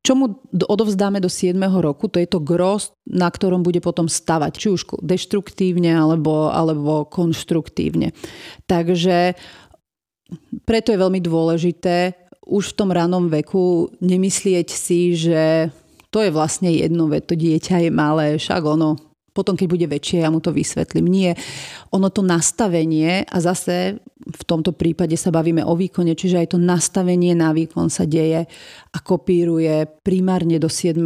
čo 0.00 0.16
mu 0.16 0.40
odovzdáme 0.52 1.20
do 1.20 1.28
7. 1.28 1.56
roku, 1.80 2.08
to 2.08 2.16
je 2.16 2.28
to 2.28 2.40
gros, 2.40 2.96
na 3.04 3.28
ktorom 3.28 3.60
bude 3.60 3.84
potom 3.84 4.08
stavať, 4.08 4.52
či 4.56 4.66
už 4.72 4.82
deštruktívne 5.04 5.92
alebo, 5.92 6.48
alebo 6.48 7.04
konštruktívne. 7.04 8.16
Takže 8.64 9.36
preto 10.64 10.88
je 10.94 11.02
veľmi 11.02 11.20
dôležité 11.20 12.16
už 12.50 12.74
v 12.74 12.76
tom 12.76 12.90
ranom 12.90 13.30
veku 13.30 13.92
nemyslieť 14.02 14.68
si, 14.72 15.14
že 15.14 15.70
to 16.10 16.24
je 16.24 16.34
vlastne 16.34 16.66
jedno, 16.66 17.06
veď 17.06 17.22
to 17.30 17.34
dieťa 17.38 17.76
je 17.86 17.90
malé, 17.94 18.34
však 18.34 18.62
ono 18.66 19.09
potom, 19.40 19.56
keď 19.56 19.68
bude 19.72 19.86
väčšie, 19.88 20.20
ja 20.20 20.28
mu 20.28 20.44
to 20.44 20.52
vysvetlím. 20.52 21.08
Nie. 21.08 21.32
Ono 21.96 22.12
to 22.12 22.20
nastavenie, 22.20 23.24
a 23.24 23.36
zase 23.40 24.04
v 24.20 24.42
tomto 24.44 24.76
prípade 24.76 25.16
sa 25.16 25.32
bavíme 25.32 25.64
o 25.64 25.72
výkone, 25.72 26.12
čiže 26.12 26.44
aj 26.44 26.48
to 26.52 26.58
nastavenie 26.60 27.32
na 27.32 27.56
výkon 27.56 27.88
sa 27.88 28.04
deje 28.04 28.44
a 28.92 28.98
kopíruje 29.00 29.88
primárne 30.04 30.60
do 30.60 30.68
7. 30.68 31.00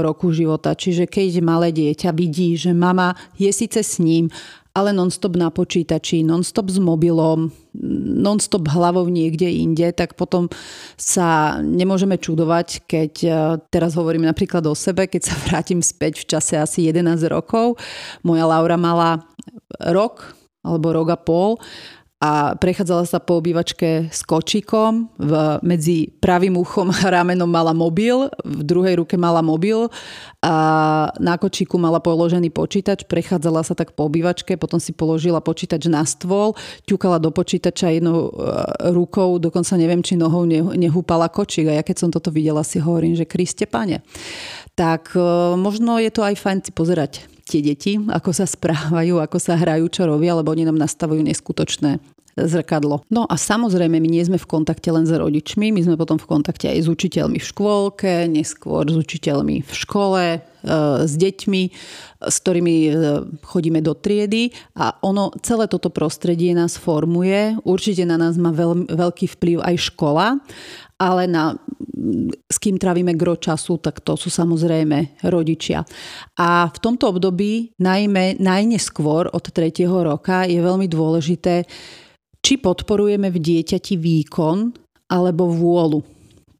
roku 0.00 0.32
života. 0.32 0.72
Čiže 0.72 1.04
keď 1.04 1.44
malé 1.44 1.76
dieťa 1.76 2.16
vidí, 2.16 2.56
že 2.56 2.72
mama 2.72 3.12
je 3.36 3.52
síce 3.52 3.84
s 3.84 4.00
ním, 4.00 4.32
ale 4.74 4.90
non-stop 4.90 5.38
na 5.38 5.54
počítači, 5.54 6.26
non-stop 6.26 6.66
s 6.66 6.82
mobilom, 6.82 7.54
non-stop 8.18 8.66
hlavou 8.66 9.06
niekde 9.06 9.46
inde, 9.46 9.94
tak 9.94 10.18
potom 10.18 10.50
sa 10.98 11.62
nemôžeme 11.62 12.18
čudovať, 12.18 12.82
keď 12.90 13.12
e, 13.22 13.30
teraz 13.70 13.94
hovorím 13.94 14.26
napríklad 14.26 14.66
o 14.66 14.74
sebe, 14.74 15.06
keď 15.06 15.30
sa 15.30 15.34
vrátim 15.46 15.78
späť 15.78 16.26
v 16.26 16.34
čase 16.34 16.58
asi 16.58 16.90
11 16.90 17.22
rokov. 17.30 17.78
Moja 18.26 18.50
Laura 18.50 18.74
mala 18.74 19.22
rok 19.78 20.34
alebo 20.66 20.90
rok 20.90 21.08
a 21.14 21.18
pol 21.22 21.62
a 22.24 22.56
prechádzala 22.56 23.04
sa 23.04 23.20
po 23.20 23.36
obývačke 23.36 24.08
s 24.08 24.24
kočíkom. 24.24 25.12
V, 25.20 25.32
medzi 25.60 26.08
pravým 26.24 26.56
uchom 26.56 26.88
a 26.88 27.12
ramenom 27.12 27.44
mala 27.44 27.76
mobil, 27.76 28.32
v 28.40 28.62
druhej 28.64 28.96
ruke 28.96 29.20
mala 29.20 29.44
mobil 29.44 29.92
a 30.40 30.56
na 31.20 31.36
kočíku 31.36 31.76
mala 31.76 32.00
položený 32.00 32.48
počítač. 32.48 33.04
Prechádzala 33.04 33.60
sa 33.60 33.76
tak 33.76 33.92
po 33.92 34.08
obývačke, 34.08 34.56
potom 34.56 34.80
si 34.80 34.96
položila 34.96 35.44
počítač 35.44 35.84
na 35.92 36.00
stôl, 36.08 36.56
ťukala 36.88 37.20
do 37.20 37.28
počítača 37.28 37.92
jednou 37.92 38.32
e, 38.32 38.40
rukou, 38.96 39.36
dokonca 39.36 39.76
neviem, 39.76 40.00
či 40.00 40.16
nohou 40.16 40.48
nehúpala 40.48 41.28
kočík. 41.28 41.68
A 41.68 41.76
ja 41.76 41.84
keď 41.84 41.96
som 42.00 42.08
toto 42.08 42.32
videla, 42.32 42.64
si 42.64 42.80
hovorím, 42.80 43.20
že 43.20 43.28
Kriste 43.28 43.68
pane. 43.68 44.00
Tak 44.72 45.12
e, 45.12 45.20
možno 45.60 46.00
je 46.00 46.08
to 46.08 46.24
aj 46.24 46.40
fajn 46.40 46.58
si 46.64 46.72
pozerať 46.72 47.28
tie 47.44 47.60
deti, 47.60 48.00
ako 48.00 48.32
sa 48.32 48.48
správajú, 48.48 49.20
ako 49.20 49.36
sa 49.36 49.60
hrajú, 49.60 49.92
čo 49.92 50.08
robia, 50.08 50.32
lebo 50.32 50.48
oni 50.56 50.64
nám 50.64 50.80
nastavujú 50.80 51.20
neskutočné 51.20 52.13
zrkadlo. 52.34 53.06
No 53.10 53.26
a 53.30 53.38
samozrejme, 53.38 54.02
my 54.02 54.08
nie 54.10 54.24
sme 54.26 54.38
v 54.38 54.50
kontakte 54.50 54.90
len 54.90 55.06
s 55.06 55.14
rodičmi, 55.14 55.70
my 55.70 55.80
sme 55.86 55.94
potom 55.94 56.18
v 56.18 56.26
kontakte 56.26 56.66
aj 56.66 56.84
s 56.84 56.88
učiteľmi 56.90 57.38
v 57.38 57.46
škôlke, 57.46 58.26
neskôr 58.26 58.82
s 58.90 58.96
učiteľmi 58.98 59.62
v 59.62 59.72
škole, 59.72 60.24
e, 60.34 60.38
s 61.06 61.12
deťmi, 61.14 61.62
s 62.26 62.36
ktorými 62.42 62.76
e, 62.86 62.90
chodíme 63.46 63.78
do 63.78 63.94
triedy 63.94 64.50
a 64.74 64.98
ono, 65.06 65.30
celé 65.46 65.70
toto 65.70 65.94
prostredie 65.94 66.50
nás 66.58 66.74
formuje. 66.74 67.54
Určite 67.62 68.02
na 68.02 68.18
nás 68.18 68.34
má 68.34 68.50
veľ, 68.50 68.90
veľký 68.90 69.30
vplyv 69.38 69.62
aj 69.62 69.94
škola, 69.94 70.42
ale 70.98 71.26
na, 71.26 71.54
s 72.50 72.56
kým 72.58 72.78
trávime 72.78 73.14
gro 73.14 73.38
času, 73.38 73.78
tak 73.78 74.02
to 74.02 74.14
sú 74.18 74.30
samozrejme 74.30 75.22
rodičia. 75.26 75.82
A 76.38 76.70
v 76.70 76.78
tomto 76.78 77.14
období, 77.14 77.74
najmä 77.78 78.38
najneskôr 78.38 79.30
od 79.30 79.44
3. 79.50 79.70
roka, 79.86 80.46
je 80.46 80.58
veľmi 80.58 80.86
dôležité 80.86 81.66
či 82.44 82.60
podporujeme 82.60 83.32
v 83.32 83.40
dieťati 83.40 83.96
výkon 83.96 84.76
alebo 85.08 85.48
vôľu. 85.48 86.04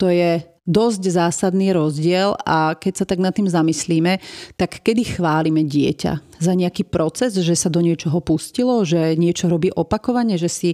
To 0.00 0.08
je 0.08 0.40
dosť 0.64 1.12
zásadný 1.12 1.76
rozdiel 1.76 2.32
a 2.40 2.72
keď 2.72 2.92
sa 2.96 3.04
tak 3.04 3.20
nad 3.20 3.36
tým 3.36 3.44
zamyslíme, 3.44 4.16
tak 4.56 4.80
kedy 4.80 5.20
chválime 5.20 5.60
dieťa 5.60 6.40
za 6.40 6.52
nejaký 6.56 6.88
proces, 6.88 7.36
že 7.36 7.52
sa 7.52 7.68
do 7.68 7.84
niečoho 7.84 8.16
pustilo, 8.24 8.80
že 8.80 9.12
niečo 9.20 9.52
robí 9.52 9.68
opakovane, 9.68 10.40
že 10.40 10.48
si 10.48 10.70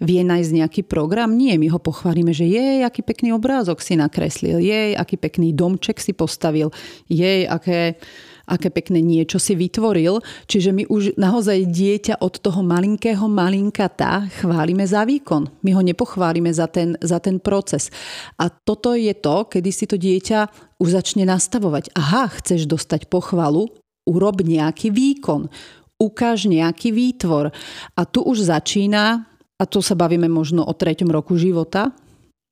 vie 0.00 0.24
nájsť 0.24 0.50
nejaký 0.50 0.82
program. 0.88 1.36
Nie, 1.36 1.60
my 1.60 1.68
ho 1.68 1.76
pochválime, 1.76 2.32
že 2.32 2.48
jej, 2.48 2.80
aký 2.80 3.04
pekný 3.04 3.36
obrázok 3.36 3.84
si 3.84 4.00
nakreslil, 4.00 4.64
jej, 4.64 4.96
aký 4.96 5.20
pekný 5.20 5.52
domček 5.52 6.00
si 6.00 6.16
postavil, 6.16 6.72
jej, 7.04 7.44
aké 7.44 8.00
aké 8.44 8.68
pekné 8.68 9.00
niečo 9.00 9.40
si 9.40 9.56
vytvoril. 9.56 10.20
Čiže 10.48 10.70
my 10.72 10.84
už 10.88 11.16
naozaj 11.16 11.68
dieťa 11.68 12.20
od 12.20 12.40
toho 12.40 12.60
malinkého 12.60 13.24
malinkata 13.28 14.28
chválime 14.40 14.84
za 14.84 15.04
výkon. 15.04 15.48
My 15.64 15.70
ho 15.76 15.82
nepochválime 15.82 16.52
za 16.52 16.68
ten, 16.68 16.96
za 17.00 17.20
ten 17.20 17.40
proces. 17.40 17.88
A 18.36 18.48
toto 18.52 18.92
je 18.92 19.12
to, 19.16 19.48
kedy 19.48 19.70
si 19.72 19.84
to 19.88 19.96
dieťa 19.96 20.48
už 20.80 20.88
začne 20.94 21.24
nastavovať. 21.24 21.92
Aha, 21.96 22.28
chceš 22.40 22.68
dostať 22.68 23.08
pochvalu, 23.08 23.72
urob 24.04 24.44
nejaký 24.44 24.92
výkon, 24.92 25.48
ukáž 25.96 26.46
nejaký 26.48 26.92
výtvor. 26.92 27.48
A 27.96 28.00
tu 28.04 28.20
už 28.20 28.48
začína, 28.52 29.24
a 29.54 29.64
tu 29.64 29.80
sa 29.80 29.96
bavíme 29.96 30.28
možno 30.28 30.66
o 30.66 30.72
treťom 30.74 31.08
roku 31.08 31.38
života, 31.40 31.94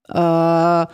uh, 0.09 0.87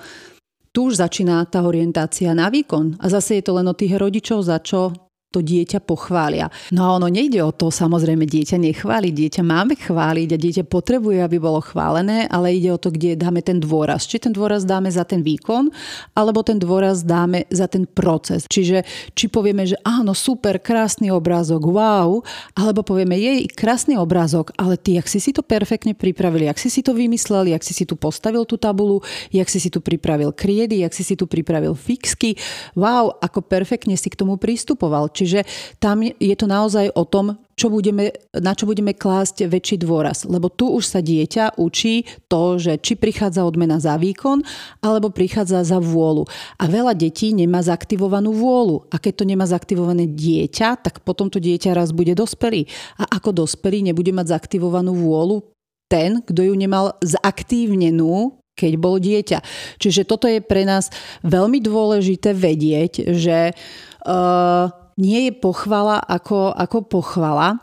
tu 0.73 0.93
už 0.93 1.01
začína 1.01 1.45
tá 1.49 1.65
orientácia 1.65 2.31
na 2.37 2.53
výkon. 2.53 3.01
A 3.01 3.07
zase 3.09 3.41
je 3.41 3.45
to 3.45 3.57
len 3.57 3.67
o 3.67 3.75
tých 3.75 3.97
rodičov, 3.97 4.45
za 4.45 4.61
čo 4.61 5.08
to 5.29 5.45
dieťa 5.45 5.85
pochvália. 5.85 6.49
No 6.73 6.89
a 6.89 6.97
ono 6.97 7.13
nejde 7.13 7.45
o 7.45 7.53
to, 7.53 7.69
samozrejme 7.69 8.25
dieťa 8.25 8.57
nechváli, 8.57 9.13
dieťa 9.13 9.45
máme 9.45 9.77
chváliť 9.77 10.29
a 10.33 10.41
dieťa 10.41 10.65
potrebuje, 10.65 11.21
aby 11.21 11.37
bolo 11.37 11.61
chválené, 11.61 12.25
ale 12.33 12.57
ide 12.57 12.73
o 12.73 12.81
to, 12.81 12.89
kde 12.89 13.13
dáme 13.13 13.45
ten 13.45 13.61
dôraz. 13.61 14.09
Či 14.09 14.25
ten 14.25 14.33
dôraz 14.33 14.65
dáme 14.65 14.89
za 14.89 15.05
ten 15.05 15.21
výkon, 15.21 15.69
alebo 16.17 16.41
ten 16.41 16.57
dôraz 16.57 17.05
dáme 17.05 17.45
za 17.53 17.69
ten 17.69 17.85
proces. 17.85 18.49
Čiže 18.49 18.89
či 19.13 19.29
povieme, 19.29 19.69
že 19.69 19.77
áno, 19.85 20.17
super, 20.17 20.57
krásny 20.65 21.13
obrázok, 21.13 21.61
wow, 21.61 22.25
alebo 22.57 22.81
povieme, 22.81 23.21
jej, 23.21 23.45
krásny 23.53 24.01
obrázok, 24.01 24.57
ale 24.57 24.81
ty, 24.81 24.97
jak 24.97 25.13
si 25.13 25.21
si 25.21 25.37
to 25.37 25.45
perfektne 25.45 25.93
pripravili, 25.93 26.49
jak 26.49 26.57
si 26.57 26.73
si 26.73 26.81
to 26.81 26.97
vymysleli, 26.97 27.53
jak 27.53 27.61
si 27.61 27.77
si 27.77 27.85
tu 27.85 28.01
postavil 28.01 28.49
tú 28.49 28.57
tabulu, 28.57 29.05
jak 29.29 29.53
si 29.53 29.61
si 29.61 29.69
tu 29.69 29.85
pripravil 29.85 30.33
kriedy, 30.33 30.81
jak 30.89 30.97
si 30.97 31.05
si 31.05 31.21
tu 31.21 31.29
pripravil 31.29 31.77
fixky, 31.77 32.33
wow, 32.73 33.13
ako 33.21 33.45
perfektne 33.45 33.93
si 33.93 34.09
k 34.09 34.17
tomu 34.17 34.41
pristupoval 34.41 35.18
Čiže 35.19 35.43
tam 35.83 36.07
je 36.07 36.35
to 36.39 36.47
naozaj 36.47 36.95
o 36.95 37.03
tom, 37.03 37.35
čo 37.59 37.75
budeme, 37.75 38.15
na 38.39 38.55
čo 38.55 38.71
budeme 38.71 38.95
klásť 38.95 39.51
väčší 39.51 39.83
dôraz. 39.83 40.23
Lebo 40.23 40.47
tu 40.47 40.71
už 40.71 40.87
sa 40.87 41.03
dieťa 41.03 41.59
učí 41.59 42.07
to, 42.31 42.63
že 42.63 42.79
či 42.79 42.95
prichádza 42.95 43.43
odmena 43.43 43.83
za 43.83 43.99
výkon, 43.99 44.47
alebo 44.79 45.11
prichádza 45.11 45.67
za 45.67 45.83
vôľu. 45.83 46.31
A 46.63 46.71
veľa 46.71 46.95
detí 46.95 47.35
nemá 47.35 47.59
zaktivovanú 47.59 48.31
vôľu. 48.31 48.87
A 48.95 49.03
keď 49.03 49.13
to 49.19 49.25
nemá 49.27 49.51
zaktivované 49.51 50.07
dieťa, 50.07 50.87
tak 50.87 51.03
potom 51.03 51.27
to 51.27 51.43
dieťa 51.43 51.75
raz 51.75 51.91
bude 51.91 52.15
dospelý. 52.15 52.71
A 53.03 53.19
ako 53.19 53.43
dospelý 53.43 53.91
nebude 53.91 54.15
mať 54.15 54.39
zaktivovanú 54.39 54.95
vôľu 54.95 55.43
ten, 55.91 56.23
kto 56.23 56.53
ju 56.53 56.55
nemal 56.55 56.95
zaktívnenú 57.03 58.39
keď 58.59 58.73
bol 58.75 58.99
dieťa. 58.99 59.39
Čiže 59.79 60.03
toto 60.03 60.27
je 60.27 60.43
pre 60.43 60.67
nás 60.67 60.91
veľmi 61.23 61.63
dôležité 61.63 62.35
vedieť, 62.35 63.15
že 63.15 63.55
uh, 63.55 64.67
nie 64.99 65.31
je 65.31 65.33
pochvala 65.33 66.03
ako, 66.03 66.53
ako 66.53 66.79
pochvala. 66.85 67.63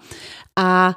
A 0.56 0.96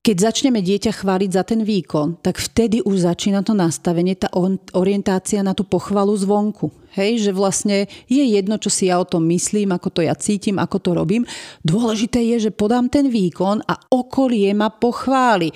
keď 0.00 0.32
začneme 0.32 0.64
dieťa 0.64 0.96
chváliť 0.96 1.30
za 1.30 1.44
ten 1.44 1.60
výkon, 1.60 2.24
tak 2.24 2.40
vtedy 2.40 2.80
už 2.80 3.04
začína 3.04 3.44
to 3.44 3.52
nastavenie, 3.52 4.16
tá 4.16 4.32
orientácia 4.72 5.44
na 5.44 5.52
tú 5.52 5.68
pochvalu 5.68 6.16
zvonku. 6.16 6.72
Hej, 6.96 7.28
že 7.28 7.32
vlastne 7.36 7.84
je 8.08 8.24
jedno, 8.24 8.56
čo 8.56 8.72
si 8.72 8.88
ja 8.88 8.96
o 8.96 9.04
tom 9.04 9.28
myslím, 9.28 9.76
ako 9.76 9.92
to 9.92 10.00
ja 10.00 10.16
cítim, 10.16 10.56
ako 10.56 10.76
to 10.80 10.90
robím. 10.96 11.28
Dôležité 11.62 12.24
je, 12.34 12.48
že 12.48 12.56
podám 12.56 12.88
ten 12.88 13.12
výkon 13.12 13.60
a 13.62 13.76
okolie 13.92 14.50
ma 14.56 14.72
pochváli. 14.72 15.52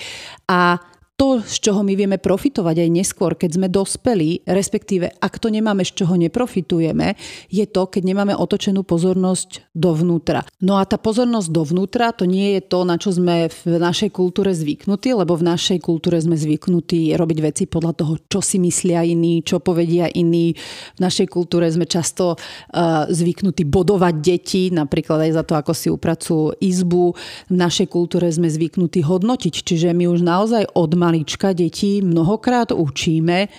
A 0.46 0.76
to, 1.14 1.38
z 1.46 1.70
čoho 1.70 1.86
my 1.86 1.94
vieme 1.94 2.18
profitovať 2.18 2.76
aj 2.82 2.90
neskôr, 2.90 3.38
keď 3.38 3.50
sme 3.54 3.68
dospeli, 3.70 4.42
respektíve 4.50 5.14
ak 5.22 5.38
to 5.38 5.46
nemáme, 5.46 5.86
z 5.86 6.02
čoho 6.02 6.18
neprofitujeme, 6.18 7.14
je 7.54 7.62
to, 7.70 7.86
keď 7.86 8.02
nemáme 8.02 8.34
otočenú 8.34 8.82
pozornosť 8.82 9.70
dovnútra. 9.70 10.42
No 10.58 10.74
a 10.74 10.82
tá 10.82 10.98
pozornosť 10.98 11.54
dovnútra, 11.54 12.10
to 12.10 12.26
nie 12.26 12.58
je 12.58 12.62
to, 12.66 12.82
na 12.82 12.98
čo 12.98 13.14
sme 13.14 13.46
v 13.46 13.78
našej 13.78 14.10
kultúre 14.10 14.50
zvyknutí, 14.58 15.14
lebo 15.14 15.38
v 15.38 15.54
našej 15.54 15.78
kultúre 15.86 16.18
sme 16.18 16.34
zvyknutí 16.34 17.14
robiť 17.14 17.38
veci 17.46 17.64
podľa 17.70 17.92
toho, 17.94 18.12
čo 18.26 18.42
si 18.42 18.58
myslia 18.58 19.06
iní, 19.06 19.46
čo 19.46 19.62
povedia 19.62 20.10
iní. 20.10 20.58
V 20.98 21.00
našej 21.00 21.30
kultúre 21.30 21.70
sme 21.70 21.86
často 21.86 22.34
uh, 22.34 23.06
zvyknutí 23.06 23.62
bodovať 23.62 24.14
deti, 24.18 24.62
napríklad 24.74 25.30
aj 25.30 25.32
za 25.38 25.42
to, 25.46 25.54
ako 25.54 25.72
si 25.78 25.94
upracujú 25.94 26.58
izbu. 26.58 27.14
V 27.46 27.54
našej 27.54 27.86
kultúre 27.86 28.26
sme 28.34 28.50
zvyknutí 28.50 29.06
hodnotiť, 29.06 29.54
čiže 29.62 29.94
my 29.94 30.10
už 30.10 30.26
naozaj 30.26 30.74
od 30.74 31.03
malička 31.04 31.52
detí 31.52 32.00
mnohokrát 32.00 32.72
učíme 32.72 33.38
eh, 33.44 33.50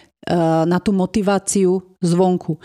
na 0.66 0.78
tú 0.82 0.90
motiváciu 0.98 2.02
zvonku. 2.02 2.58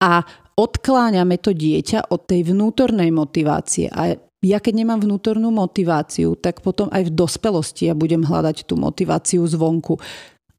A 0.00 0.24
odkláňame 0.56 1.36
to 1.36 1.52
dieťa 1.52 2.08
od 2.08 2.24
tej 2.24 2.52
vnútornej 2.52 3.12
motivácie. 3.12 3.92
A 3.92 4.16
ja 4.42 4.58
keď 4.58 4.82
nemám 4.82 5.00
vnútornú 5.06 5.54
motiváciu, 5.54 6.34
tak 6.34 6.66
potom 6.66 6.90
aj 6.90 7.06
v 7.06 7.14
dospelosti 7.14 7.86
ja 7.86 7.94
budem 7.94 8.26
hľadať 8.26 8.66
tú 8.66 8.74
motiváciu 8.74 9.46
zvonku. 9.46 10.02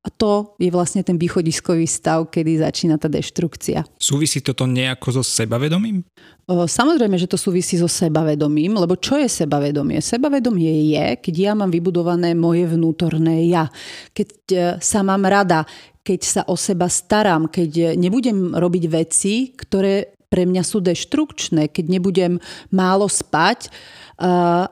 A 0.04 0.12
to 0.12 0.60
je 0.60 0.68
vlastne 0.68 1.00
ten 1.00 1.16
východiskový 1.16 1.88
stav, 1.88 2.28
kedy 2.28 2.60
začína 2.60 3.00
tá 3.00 3.08
deštrukcia. 3.08 3.88
Súvisí 3.96 4.44
toto 4.44 4.68
nejako 4.68 5.20
so 5.20 5.24
sebavedomím? 5.24 6.04
Samozrejme, 6.52 7.16
že 7.16 7.32
to 7.32 7.40
súvisí 7.40 7.80
so 7.80 7.88
sebavedomím, 7.88 8.76
lebo 8.76 9.00
čo 9.00 9.16
je 9.16 9.32
sebavedomie? 9.32 10.04
Sebavedomie 10.04 10.92
je, 10.92 11.06
keď 11.24 11.36
ja 11.40 11.52
mám 11.56 11.72
vybudované 11.72 12.36
moje 12.36 12.68
vnútorné 12.68 13.48
ja. 13.48 13.72
Keď 14.12 14.30
e, 14.52 14.58
sa 14.84 15.08
mám 15.08 15.24
rada, 15.24 15.64
keď 16.04 16.20
sa 16.20 16.42
o 16.52 16.60
seba 16.60 16.92
starám, 16.92 17.48
keď 17.48 17.96
nebudem 17.96 18.60
robiť 18.60 18.84
veci, 18.92 19.56
ktoré 19.56 20.20
pre 20.34 20.50
mňa 20.50 20.66
sú 20.66 20.82
deštrukčné, 20.82 21.70
keď 21.70 21.86
nebudem 21.94 22.42
málo 22.74 23.06
spať, 23.06 23.70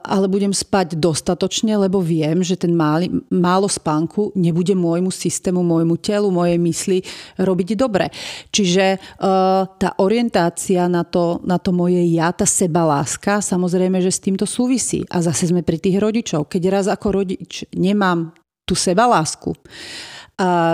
ale 0.02 0.26
budem 0.26 0.50
spať 0.50 0.98
dostatočne, 0.98 1.78
lebo 1.78 2.02
viem, 2.02 2.42
že 2.42 2.58
ten 2.58 2.74
máli, 2.74 3.10
málo 3.30 3.70
spánku 3.70 4.34
nebude 4.34 4.74
môjmu 4.74 5.14
systému, 5.14 5.62
môjmu 5.62 5.98
telu, 6.02 6.34
mojej 6.34 6.58
mysli 6.58 6.98
robiť 7.38 7.68
dobre. 7.78 8.10
Čiže 8.50 8.98
tá 9.78 9.90
orientácia 10.02 10.90
na 10.90 11.06
to, 11.06 11.38
na 11.46 11.62
to 11.62 11.70
moje 11.70 12.02
ja, 12.10 12.34
tá 12.34 12.46
sebaláska, 12.46 13.38
samozrejme, 13.38 14.02
že 14.02 14.10
s 14.10 14.22
týmto 14.22 14.46
súvisí. 14.50 15.06
A 15.10 15.22
zase 15.22 15.50
sme 15.50 15.62
pri 15.62 15.78
tých 15.78 16.02
rodičov. 16.02 16.50
Keď 16.50 16.62
raz 16.66 16.86
ako 16.90 17.22
rodič 17.22 17.66
nemám 17.70 18.34
tú 18.66 18.74
sebalásku, 18.78 19.54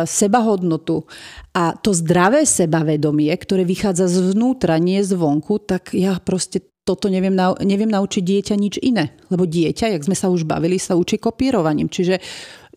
sebahodnotu 0.06 1.04
a 1.52 1.76
to 1.76 1.90
zdravé 1.92 2.46
sebavedomie, 2.48 3.34
ktoré 3.34 3.66
vychádza 3.66 4.08
zvnútra, 4.08 4.80
nie 4.80 5.02
zvonku, 5.04 5.60
tak 5.62 5.92
ja 5.92 6.16
proste 6.22 6.64
toto 6.88 7.12
neviem, 7.12 7.36
neviem 7.60 7.92
naučiť 7.92 8.24
dieťa 8.24 8.54
nič 8.56 8.80
iné. 8.80 9.12
Lebo 9.28 9.44
dieťa, 9.44 9.92
jak 9.92 10.06
sme 10.08 10.16
sa 10.16 10.32
už 10.32 10.48
bavili, 10.48 10.80
sa 10.80 10.96
učí 10.96 11.20
kopírovaním. 11.20 11.92
Čiže 11.92 12.16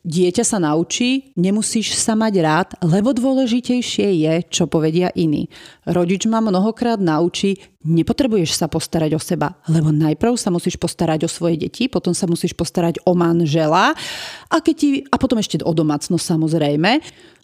Dieťa 0.01 0.41
sa 0.41 0.58
naučí, 0.58 1.29
nemusíš 1.38 1.93
sa 1.93 2.17
mať 2.17 2.34
rád, 2.41 2.70
lebo 2.81 3.13
dôležitejšie 3.13 4.25
je, 4.25 4.34
čo 4.50 4.65
povedia 4.65 5.13
iní. 5.13 5.46
Rodič 5.86 6.25
ma 6.25 6.41
mnohokrát 6.41 6.98
naučí, 6.98 7.62
nepotrebuješ 7.86 8.58
sa 8.58 8.65
postarať 8.65 9.13
o 9.13 9.22
seba, 9.22 9.62
lebo 9.70 9.93
najprv 9.93 10.34
sa 10.41 10.50
musíš 10.50 10.81
postarať 10.81 11.25
o 11.25 11.29
svoje 11.29 11.62
deti, 11.62 11.86
potom 11.86 12.17
sa 12.17 12.25
musíš 12.25 12.58
postarať 12.58 12.98
o 13.05 13.13
manžela 13.13 13.93
a, 14.50 14.55
keď 14.58 14.74
ti, 14.74 14.89
a 15.05 15.22
potom 15.22 15.38
ešte 15.38 15.62
o 15.62 15.70
domácnosť 15.70 16.25
samozrejme. 16.25 16.91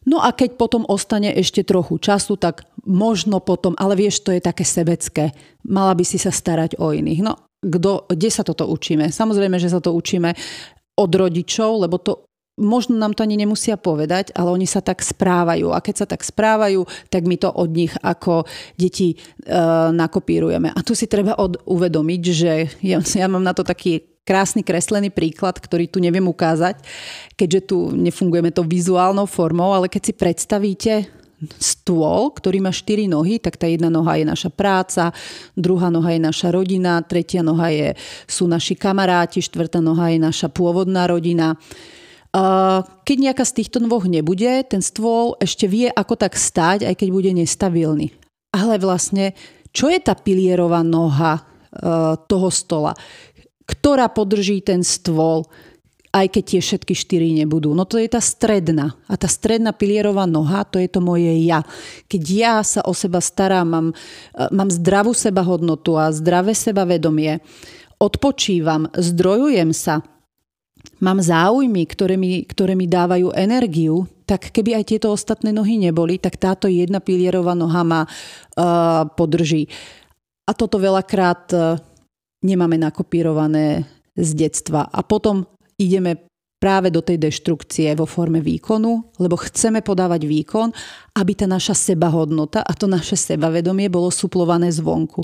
No 0.09 0.17
a 0.25 0.33
keď 0.33 0.57
potom 0.57 0.81
ostane 0.89 1.29
ešte 1.37 1.61
trochu 1.61 2.01
času, 2.01 2.41
tak 2.41 2.65
možno 2.89 3.37
potom, 3.37 3.77
ale 3.77 3.93
vieš, 3.93 4.25
to 4.25 4.33
je 4.33 4.41
také 4.41 4.65
sebecké. 4.65 5.29
Mala 5.61 5.93
by 5.93 6.01
si 6.01 6.17
sa 6.17 6.33
starať 6.33 6.81
o 6.81 6.89
iných. 6.89 7.21
No, 7.21 7.37
kdo, 7.61 8.09
kde 8.09 8.29
sa 8.33 8.41
toto 8.41 8.65
učíme? 8.65 9.13
Samozrejme, 9.13 9.61
že 9.61 9.69
sa 9.69 9.77
to 9.77 9.93
učíme 9.93 10.33
od 10.97 11.11
rodičov, 11.13 11.85
lebo 11.85 12.01
to 12.01 12.26
možno 12.57 12.97
nám 12.97 13.13
to 13.13 13.21
ani 13.21 13.37
nemusia 13.37 13.77
povedať, 13.77 14.33
ale 14.33 14.49
oni 14.49 14.65
sa 14.65 14.81
tak 14.81 15.05
správajú. 15.05 15.69
A 15.71 15.79
keď 15.79 16.03
sa 16.03 16.07
tak 16.09 16.25
správajú, 16.25 16.83
tak 17.13 17.29
my 17.29 17.37
to 17.37 17.53
od 17.53 17.69
nich 17.69 17.93
ako 18.01 18.49
deti 18.75 19.13
e, 19.13 19.17
nakopírujeme. 19.93 20.73
A 20.73 20.79
tu 20.81 20.97
si 20.97 21.05
treba 21.05 21.37
od, 21.37 21.61
uvedomiť, 21.63 22.21
že 22.33 22.51
ja, 22.81 22.97
ja 22.99 23.27
mám 23.29 23.45
na 23.45 23.53
to 23.53 23.61
taký 23.61 24.17
krásny 24.27 24.59
kreslený 24.65 25.07
príklad, 25.07 25.55
ktorý 25.55 25.87
tu 25.87 26.03
neviem 26.03 26.27
ukázať, 26.27 26.83
keďže 27.39 27.61
tu 27.71 27.77
nefungujeme 27.95 28.51
to 28.51 28.67
vizuálnou 28.67 29.23
formou, 29.23 29.71
ale 29.71 29.87
keď 29.87 30.11
si 30.11 30.13
predstavíte 30.17 30.93
stôl, 31.61 32.33
ktorý 32.33 32.59
má 32.59 32.73
štyri 32.73 33.05
nohy, 33.05 33.37
tak 33.37 33.61
tá 33.61 33.69
jedna 33.69 33.93
noha 33.93 34.17
je 34.17 34.25
naša 34.25 34.49
práca, 34.49 35.13
druhá 35.53 35.93
noha 35.93 36.11
je 36.17 36.21
naša 36.21 36.49
rodina, 36.49 36.99
tretia 37.05 37.45
noha 37.45 37.69
je, 37.69 37.93
sú 38.25 38.49
naši 38.49 38.73
kamaráti, 38.73 39.39
štvrtá 39.39 39.77
noha 39.79 40.09
je 40.11 40.19
naša 40.19 40.49
pôvodná 40.49 41.05
rodina. 41.05 41.55
Keď 43.07 43.17
nejaká 43.17 43.43
z 43.47 43.63
týchto 43.63 43.79
dvoch 43.79 44.05
nebude, 44.05 44.61
ten 44.67 44.83
stôl 44.83 45.39
ešte 45.39 45.65
vie 45.65 45.87
ako 45.87 46.19
tak 46.19 46.35
stať, 46.35 46.83
aj 46.85 46.95
keď 46.99 47.09
bude 47.09 47.31
nestabilný. 47.31 48.11
Ale 48.51 48.77
vlastne, 48.77 49.33
čo 49.71 49.87
je 49.87 49.99
tá 50.01 50.15
pilierová 50.15 50.83
noha 50.83 51.39
e, 51.39 51.41
toho 52.27 52.49
stola? 52.51 52.95
Ktorá 53.67 54.07
podrží 54.11 54.63
ten 54.63 54.83
stôl, 54.83 55.47
aj 56.15 56.27
keď 56.33 56.43
tie 56.43 56.61
všetky 56.63 56.93
štyri 56.95 57.29
nebudú. 57.35 57.75
No 57.75 57.83
to 57.83 57.99
je 57.99 58.07
tá 58.09 58.23
stredná. 58.23 58.95
A 59.05 59.19
tá 59.19 59.27
stredná 59.27 59.75
pilierová 59.75 60.25
noha, 60.25 60.63
to 60.65 60.79
je 60.79 60.87
to 60.87 61.03
moje 61.03 61.29
ja. 61.43 61.61
Keď 62.07 62.23
ja 62.23 62.55
sa 62.63 62.81
o 62.87 62.95
seba 62.95 63.19
starám, 63.19 63.67
mám, 63.67 63.87
e, 64.35 64.43
mám 64.51 64.69
zdravú 64.71 65.15
sebahodnotu 65.15 65.95
a 65.95 66.11
zdravé 66.11 66.51
sebavedomie, 66.57 67.39
odpočívam, 67.97 68.89
zdrojujem 68.93 69.73
sa, 69.73 70.05
mám 70.99 71.21
záujmy, 71.21 71.85
ktoré 71.85 72.15
mi, 72.17 72.43
ktoré 72.43 72.73
mi 72.73 72.89
dávajú 72.89 73.33
energiu, 73.33 74.09
tak 74.27 74.51
keby 74.51 74.75
aj 74.75 74.83
tieto 74.91 75.07
ostatné 75.13 75.55
nohy 75.55 75.79
neboli, 75.79 76.19
tak 76.19 76.35
táto 76.35 76.67
jedna 76.67 76.99
pilierová 76.99 77.55
noha 77.55 77.81
ma 77.87 78.01
uh, 78.03 79.07
podrží. 79.15 79.71
A 80.47 80.51
toto 80.51 80.81
veľakrát 80.81 81.43
uh, 81.55 81.79
nemáme 82.43 82.75
nakopírované 82.75 83.87
z 84.17 84.29
detstva. 84.35 84.83
A 84.91 84.99
potom 85.05 85.47
ideme 85.79 86.27
práve 86.57 86.89
do 86.89 87.05
tej 87.05 87.21
deštrukcie 87.21 87.93
vo 87.93 88.09
forme 88.09 88.41
výkonu, 88.41 89.15
lebo 89.21 89.37
chceme 89.37 89.85
podávať 89.85 90.25
výkon, 90.25 90.73
aby 91.15 91.31
tá 91.37 91.45
naša 91.45 91.77
sebahodnota 91.93 92.65
a 92.65 92.71
to 92.73 92.89
naše 92.89 93.13
sebavedomie 93.13 93.87
bolo 93.87 94.09
suplované 94.09 94.73
zvonku. 94.73 95.21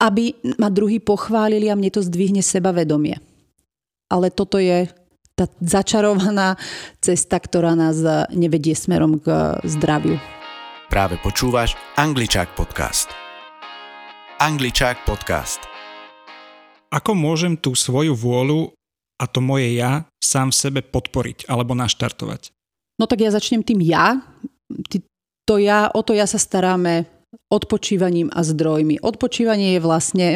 Aby 0.00 0.36
ma 0.56 0.72
druhý 0.72 0.98
pochválili 1.00 1.68
a 1.68 1.76
mne 1.76 1.92
to 1.92 2.00
zdvihne 2.00 2.40
sebavedomie 2.40 3.35
ale 4.06 4.30
toto 4.30 4.58
je 4.62 4.86
tá 5.36 5.50
začarovaná 5.60 6.56
cesta, 7.04 7.36
ktorá 7.36 7.76
nás 7.76 8.00
nevedie 8.32 8.72
smerom 8.72 9.20
k 9.20 9.58
zdraviu. 9.68 10.16
Práve 10.88 11.20
počúvaš 11.20 11.74
Angličák 11.98 12.54
podcast. 12.56 13.12
Angličák 14.40 15.04
podcast. 15.04 15.60
Ako 16.94 17.12
môžem 17.18 17.58
tú 17.58 17.74
svoju 17.74 18.14
vôľu 18.14 18.72
a 19.18 19.24
to 19.26 19.42
moje 19.42 19.76
ja 19.76 20.06
sám 20.22 20.54
v 20.54 20.56
sebe 20.56 20.80
podporiť 20.86 21.50
alebo 21.50 21.74
naštartovať? 21.74 22.54
No 22.96 23.04
tak 23.04 23.20
ja 23.20 23.34
začnem 23.34 23.60
tým 23.60 23.82
ja. 23.84 24.22
To 25.46 25.60
ja, 25.60 25.90
o 25.92 26.00
to 26.00 26.16
ja 26.16 26.24
sa 26.24 26.40
staráme 26.40 27.15
odpočívaním 27.50 28.30
a 28.32 28.42
zdrojmi. 28.42 29.02
Odpočívanie 29.02 29.76
je 29.76 29.80
vlastne 29.80 30.28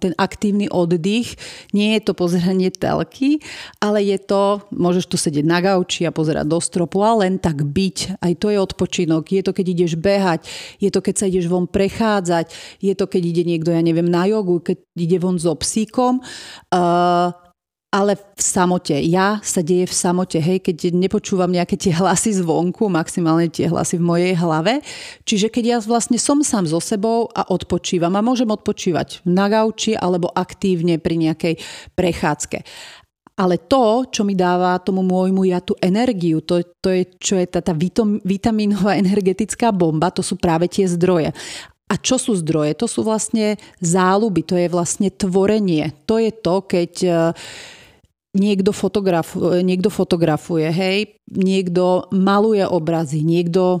ten 0.00 0.16
aktívny 0.16 0.64
oddych. 0.72 1.36
Nie 1.76 2.00
je 2.00 2.08
to 2.08 2.16
pozeranie 2.16 2.72
telky, 2.72 3.44
ale 3.84 4.00
je 4.00 4.16
to, 4.16 4.64
môžeš 4.72 5.04
tu 5.12 5.16
sedieť 5.20 5.44
na 5.44 5.60
gauči 5.60 6.08
a 6.08 6.14
pozerať 6.14 6.48
do 6.48 6.56
stropu 6.56 7.04
a 7.04 7.20
len 7.20 7.36
tak 7.36 7.60
byť. 7.60 8.16
Aj 8.16 8.32
to 8.32 8.48
je 8.48 8.56
odpočinok. 8.56 9.28
Je 9.28 9.44
to, 9.44 9.52
keď 9.52 9.66
ideš 9.76 9.92
behať, 10.00 10.48
je 10.80 10.88
to, 10.88 11.04
keď 11.04 11.14
sa 11.20 11.28
ideš 11.28 11.52
von 11.52 11.68
prechádzať, 11.68 12.48
je 12.80 12.96
to, 12.96 13.04
keď 13.04 13.22
ide 13.22 13.42
niekto, 13.44 13.76
ja 13.76 13.84
neviem, 13.84 14.08
na 14.08 14.24
jogu, 14.24 14.64
keď 14.64 14.80
ide 14.96 15.20
von 15.20 15.36
so 15.36 15.52
psíkom. 15.52 16.24
Uh, 17.96 18.06
ale 18.06 18.20
v 18.20 18.42
samote. 18.44 18.92
Ja 19.08 19.40
sa 19.40 19.64
deje 19.64 19.88
v 19.88 19.94
samote, 19.96 20.36
hej, 20.36 20.60
keď 20.60 20.92
nepočúvam 20.92 21.48
nejaké 21.48 21.80
tie 21.80 21.96
hlasy 21.96 22.36
zvonku, 22.36 22.92
maximálne 22.92 23.48
tie 23.48 23.72
hlasy 23.72 23.96
v 23.96 24.04
mojej 24.04 24.34
hlave. 24.36 24.84
Čiže 25.24 25.48
keď 25.48 25.64
ja 25.64 25.78
vlastne 25.80 26.20
som 26.20 26.44
sám 26.44 26.68
so 26.68 26.76
sebou 26.76 27.32
a 27.32 27.48
odpočívam 27.48 28.12
a 28.12 28.20
môžem 28.20 28.52
odpočívať 28.52 29.24
na 29.24 29.48
gauči 29.48 29.96
alebo 29.96 30.28
aktívne 30.28 31.00
pri 31.00 31.16
nejakej 31.16 31.54
prechádzke. 31.96 32.60
Ale 33.36 33.60
to, 33.64 34.08
čo 34.12 34.24
mi 34.24 34.36
dáva 34.36 34.80
tomu 34.80 35.04
môjmu 35.04 35.48
ja 35.48 35.60
tú 35.60 35.76
energiu, 35.80 36.40
to, 36.40 36.64
to 36.80 36.88
je, 36.92 37.02
čo 37.20 37.36
je 37.36 37.48
tá, 37.48 37.60
tá 37.60 37.76
vitamínová 38.24 38.96
energetická 38.96 39.72
bomba, 39.72 40.12
to 40.12 40.24
sú 40.24 40.40
práve 40.40 40.68
tie 40.68 40.88
zdroje. 40.88 41.32
A 41.86 41.94
čo 42.00 42.16
sú 42.16 42.34
zdroje? 42.34 42.74
To 42.80 42.88
sú 42.88 43.04
vlastne 43.04 43.60
záľuby, 43.78 44.42
to 44.42 44.56
je 44.56 44.66
vlastne 44.72 45.12
tvorenie. 45.12 45.92
To 46.08 46.16
je 46.18 46.32
to, 46.32 46.64
keď 46.64 46.92
niekto, 48.36 48.70
fotograf, 48.76 49.32
niekto 49.64 49.88
fotografuje, 49.88 50.68
hej, 50.68 51.18
niekto 51.32 52.12
maluje 52.12 52.62
obrazy, 52.62 53.24
niekto 53.24 53.80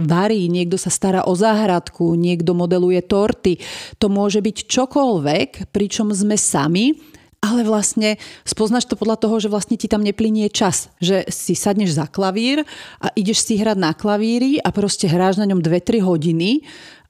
varí, 0.00 0.48
niekto 0.48 0.80
sa 0.80 0.88
stará 0.88 1.28
o 1.28 1.36
záhradku, 1.36 2.16
niekto 2.16 2.56
modeluje 2.56 3.04
torty. 3.04 3.60
To 4.00 4.08
môže 4.08 4.40
byť 4.40 4.56
čokoľvek, 4.64 5.70
pričom 5.70 6.10
sme 6.16 6.40
sami, 6.40 6.96
ale 7.44 7.60
vlastne 7.60 8.16
spoznáš 8.48 8.88
to 8.88 8.96
podľa 8.96 9.20
toho, 9.20 9.36
že 9.36 9.52
vlastne 9.52 9.76
ti 9.76 9.84
tam 9.84 10.00
neplinie 10.00 10.48
čas. 10.48 10.88
Že 11.04 11.28
si 11.28 11.52
sadneš 11.52 12.00
za 12.00 12.08
klavír 12.08 12.64
a 13.04 13.12
ideš 13.12 13.44
si 13.44 13.60
hrať 13.60 13.76
na 13.76 13.92
klavíri 13.92 14.56
a 14.64 14.72
proste 14.72 15.04
hráš 15.04 15.36
na 15.36 15.44
ňom 15.44 15.60
2-3 15.60 16.00
hodiny 16.00 16.64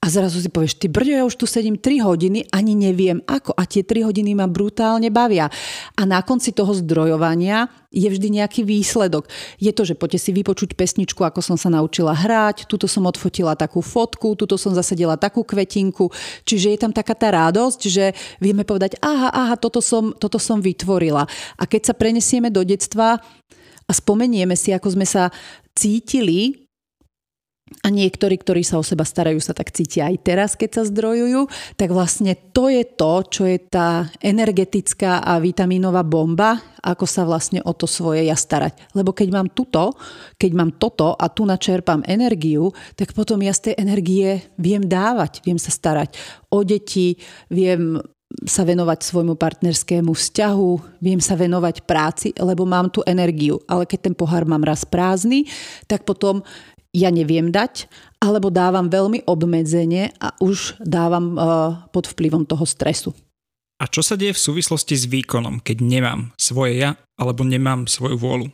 a 0.04 0.12
zrazu 0.12 0.36
si 0.44 0.52
povieš, 0.52 0.76
ty 0.76 0.92
brďo, 0.92 1.16
ja 1.16 1.24
už 1.24 1.40
tu 1.40 1.48
sedím 1.48 1.80
3 1.80 2.04
hodiny, 2.04 2.44
ani 2.52 2.76
neviem 2.76 3.24
ako. 3.24 3.56
A 3.56 3.64
tie 3.64 3.80
3 3.80 4.04
hodiny 4.04 4.36
ma 4.36 4.44
brutálne 4.44 5.08
bavia. 5.08 5.48
A 5.96 6.04
na 6.04 6.20
konci 6.20 6.52
toho 6.52 6.76
zdrojovania 6.76 7.72
je 7.88 8.04
vždy 8.04 8.36
nejaký 8.36 8.68
výsledok. 8.68 9.24
Je 9.56 9.72
to, 9.72 9.88
že 9.88 9.96
poďte 9.96 10.28
si 10.28 10.36
vypočuť 10.36 10.76
pesničku, 10.76 11.24
ako 11.24 11.40
som 11.40 11.56
sa 11.56 11.72
naučila 11.72 12.12
hrať, 12.12 12.68
tuto 12.68 12.84
som 12.84 13.08
odfotila 13.08 13.56
takú 13.56 13.80
fotku, 13.80 14.36
tuto 14.36 14.60
som 14.60 14.76
zasadila 14.76 15.16
takú 15.16 15.40
kvetinku. 15.40 16.12
Čiže 16.44 16.76
je 16.76 16.78
tam 16.84 16.92
taká 16.92 17.16
tá 17.16 17.32
radosť, 17.32 17.80
že 17.88 18.12
vieme 18.44 18.68
povedať, 18.68 19.00
aha, 19.00 19.32
aha, 19.32 19.56
toto 19.56 19.80
som, 19.80 20.12
toto 20.12 20.36
som 20.36 20.60
vytvorila. 20.60 21.24
A 21.56 21.64
keď 21.64 21.80
sa 21.88 21.94
prenesieme 21.96 22.52
do 22.52 22.60
detstva 22.60 23.24
a 23.88 23.92
spomenieme 23.96 24.52
si, 24.52 24.68
ako 24.68 25.00
sme 25.00 25.08
sa 25.08 25.32
cítili 25.72 26.63
a 27.64 27.88
niektorí, 27.88 28.36
ktorí 28.36 28.60
sa 28.60 28.76
o 28.76 28.84
seba 28.84 29.08
starajú, 29.08 29.40
sa 29.40 29.56
tak 29.56 29.72
cítia 29.72 30.12
aj 30.12 30.16
teraz, 30.20 30.50
keď 30.52 30.70
sa 30.80 30.82
zdrojujú, 30.84 31.48
tak 31.80 31.96
vlastne 31.96 32.36
to 32.52 32.68
je 32.68 32.84
to, 32.84 33.12
čo 33.24 33.42
je 33.48 33.56
tá 33.56 34.12
energetická 34.20 35.24
a 35.24 35.40
vitamínová 35.40 36.04
bomba, 36.04 36.60
ako 36.84 37.08
sa 37.08 37.24
vlastne 37.24 37.64
o 37.64 37.72
to 37.72 37.88
svoje 37.88 38.28
ja 38.28 38.36
starať. 38.36 38.92
Lebo 38.92 39.16
keď 39.16 39.28
mám 39.32 39.48
tuto, 39.56 39.96
keď 40.36 40.52
mám 40.52 40.76
toto 40.76 41.16
a 41.16 41.32
tu 41.32 41.48
načerpám 41.48 42.04
energiu, 42.04 42.68
tak 43.00 43.16
potom 43.16 43.40
ja 43.40 43.56
z 43.56 43.72
tej 43.72 43.74
energie 43.80 44.44
viem 44.60 44.84
dávať, 44.84 45.40
viem 45.40 45.56
sa 45.56 45.72
starať 45.72 46.20
o 46.52 46.60
deti, 46.68 47.16
viem 47.48 47.96
sa 48.44 48.66
venovať 48.66 48.98
svojmu 49.06 49.38
partnerskému 49.38 50.10
vzťahu, 50.10 51.00
viem 51.00 51.22
sa 51.22 51.38
venovať 51.38 51.86
práci, 51.86 52.34
lebo 52.36 52.66
mám 52.66 52.90
tú 52.90 53.00
energiu. 53.06 53.62
Ale 53.70 53.86
keď 53.86 54.10
ten 54.10 54.14
pohár 54.18 54.42
mám 54.42 54.66
raz 54.66 54.82
prázdny, 54.82 55.46
tak 55.86 56.02
potom 56.02 56.42
ja 56.94 57.10
neviem 57.10 57.50
dať, 57.50 57.90
alebo 58.22 58.48
dávam 58.48 58.86
veľmi 58.86 59.26
obmedzenie 59.26 60.14
a 60.22 60.32
už 60.38 60.78
dávam 60.80 61.34
uh, 61.34 61.42
pod 61.90 62.08
vplyvom 62.08 62.46
toho 62.46 62.62
stresu. 62.64 63.10
A 63.82 63.90
čo 63.90 64.00
sa 64.06 64.14
deje 64.14 64.32
v 64.32 64.44
súvislosti 64.48 64.94
s 64.94 65.04
výkonom, 65.10 65.58
keď 65.58 65.82
nemám 65.82 66.30
svoje 66.38 66.78
ja 66.78 66.94
alebo 67.18 67.42
nemám 67.42 67.90
svoju 67.90 68.16
vôľu? 68.16 68.46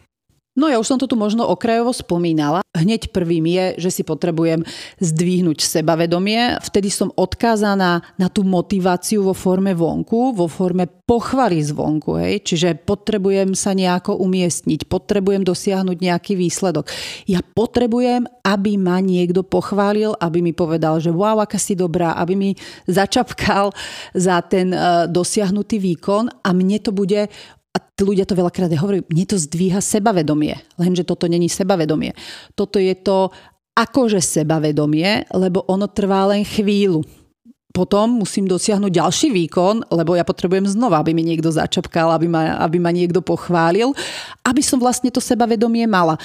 No 0.58 0.66
ja 0.66 0.82
už 0.82 0.90
som 0.90 0.98
to 0.98 1.06
tu 1.06 1.14
možno 1.14 1.46
okrajovo 1.46 1.94
spomínala. 1.94 2.66
Hneď 2.74 3.14
prvým 3.14 3.46
je, 3.46 3.86
že 3.86 3.90
si 3.90 4.02
potrebujem 4.02 4.66
zdvihnúť 4.98 5.62
sebavedomie. 5.62 6.58
Vtedy 6.58 6.90
som 6.90 7.14
odkázaná 7.14 8.02
na 8.18 8.28
tú 8.30 8.42
motiváciu 8.42 9.22
vo 9.22 9.34
forme 9.34 9.78
vonku, 9.78 10.34
vo 10.34 10.50
forme 10.50 10.90
pochvaly 11.06 11.62
zvonku. 11.62 12.18
Hej? 12.18 12.42
Čiže 12.46 12.82
potrebujem 12.82 13.54
sa 13.54 13.78
nejako 13.78 14.18
umiestniť, 14.18 14.90
potrebujem 14.90 15.46
dosiahnuť 15.46 15.98
nejaký 16.02 16.34
výsledok. 16.34 16.90
Ja 17.30 17.46
potrebujem, 17.46 18.26
aby 18.42 18.74
ma 18.74 18.98
niekto 18.98 19.46
pochválil, 19.46 20.18
aby 20.18 20.42
mi 20.42 20.50
povedal, 20.50 20.98
že 20.98 21.14
wow, 21.14 21.46
aká 21.46 21.62
si 21.62 21.78
dobrá, 21.78 22.18
aby 22.18 22.34
mi 22.34 22.50
začapkal 22.90 23.70
za 24.18 24.42
ten 24.46 24.74
uh, 24.74 25.06
dosiahnutý 25.06 25.78
výkon 25.78 26.42
a 26.42 26.50
mne 26.50 26.82
to 26.82 26.90
bude 26.90 27.30
a 27.80 28.02
ľudia 28.04 28.28
to 28.28 28.36
veľakrát 28.36 28.68
hovorí, 28.76 29.00
mne 29.08 29.24
to 29.24 29.40
zdvíha 29.40 29.80
sebavedomie. 29.80 30.60
Lenže 30.76 31.08
toto 31.08 31.24
není 31.24 31.48
sebavedomie. 31.48 32.12
Toto 32.52 32.76
je 32.76 32.92
to 32.92 33.32
akože 33.72 34.20
sebavedomie, 34.20 35.24
lebo 35.32 35.64
ono 35.64 35.88
trvá 35.88 36.28
len 36.28 36.44
chvíľu. 36.44 37.00
Potom 37.70 38.18
musím 38.18 38.50
dosiahnuť 38.50 38.90
ďalší 38.90 39.28
výkon, 39.30 39.94
lebo 39.94 40.18
ja 40.18 40.26
potrebujem 40.26 40.66
znova, 40.66 40.98
aby 40.98 41.14
mi 41.14 41.22
niekto 41.22 41.54
začapkal, 41.54 42.10
aby 42.18 42.26
ma, 42.26 42.58
aby 42.66 42.82
ma 42.82 42.90
niekto 42.90 43.22
pochválil, 43.22 43.94
aby 44.42 44.58
som 44.58 44.82
vlastne 44.82 45.06
to 45.14 45.22
sebavedomie 45.22 45.86
mala. 45.86 46.18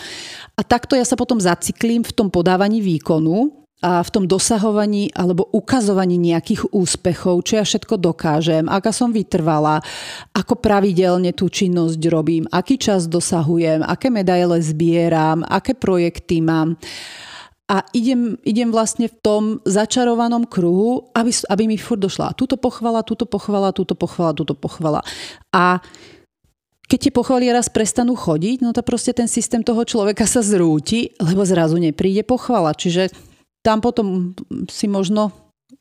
A 0.58 0.62
takto 0.66 0.98
ja 0.98 1.06
sa 1.06 1.14
potom 1.14 1.38
zaciklím 1.38 2.02
v 2.02 2.16
tom 2.18 2.34
podávaní 2.34 2.82
výkonu, 2.82 3.65
a 3.84 4.00
v 4.00 4.10
tom 4.10 4.24
dosahovaní 4.24 5.12
alebo 5.12 5.52
ukazovaní 5.52 6.16
nejakých 6.16 6.72
úspechov, 6.72 7.44
čo 7.44 7.60
ja 7.60 7.66
všetko 7.68 8.00
dokážem, 8.00 8.72
aká 8.72 8.96
som 8.96 9.12
vytrvala, 9.12 9.84
ako 10.32 10.56
pravidelne 10.64 11.36
tú 11.36 11.52
činnosť 11.52 12.00
robím, 12.08 12.48
aký 12.56 12.80
čas 12.80 13.12
dosahujem, 13.12 13.84
aké 13.84 14.08
medaile 14.08 14.64
zbieram, 14.64 15.44
aké 15.44 15.76
projekty 15.76 16.40
mám. 16.40 16.80
A 17.66 17.82
idem, 17.98 18.38
idem 18.46 18.70
vlastne 18.70 19.10
v 19.10 19.18
tom 19.26 19.44
začarovanom 19.66 20.46
kruhu, 20.46 21.10
aby, 21.18 21.34
aby 21.50 21.64
mi 21.66 21.82
furt 21.82 21.98
došla 21.98 22.38
túto 22.38 22.62
pochvala, 22.62 23.02
túto 23.02 23.26
pochvala, 23.26 23.74
túto 23.74 23.98
pochvala, 23.98 24.32
túto 24.38 24.54
pochvala. 24.54 25.02
A 25.50 25.82
keď 26.86 27.10
tie 27.10 27.14
pochvaly 27.14 27.50
raz 27.50 27.66
prestanú 27.66 28.14
chodiť, 28.14 28.62
no 28.62 28.70
to 28.70 28.86
proste 28.86 29.18
ten 29.18 29.26
systém 29.26 29.66
toho 29.66 29.82
človeka 29.82 30.30
sa 30.30 30.46
zrúti, 30.46 31.18
lebo 31.18 31.42
zrazu 31.42 31.82
nepríde 31.82 32.22
pochvala. 32.22 32.78
Čiže 32.78 33.10
tam 33.66 33.82
potom 33.82 34.38
si 34.70 34.86
možno 34.86 35.34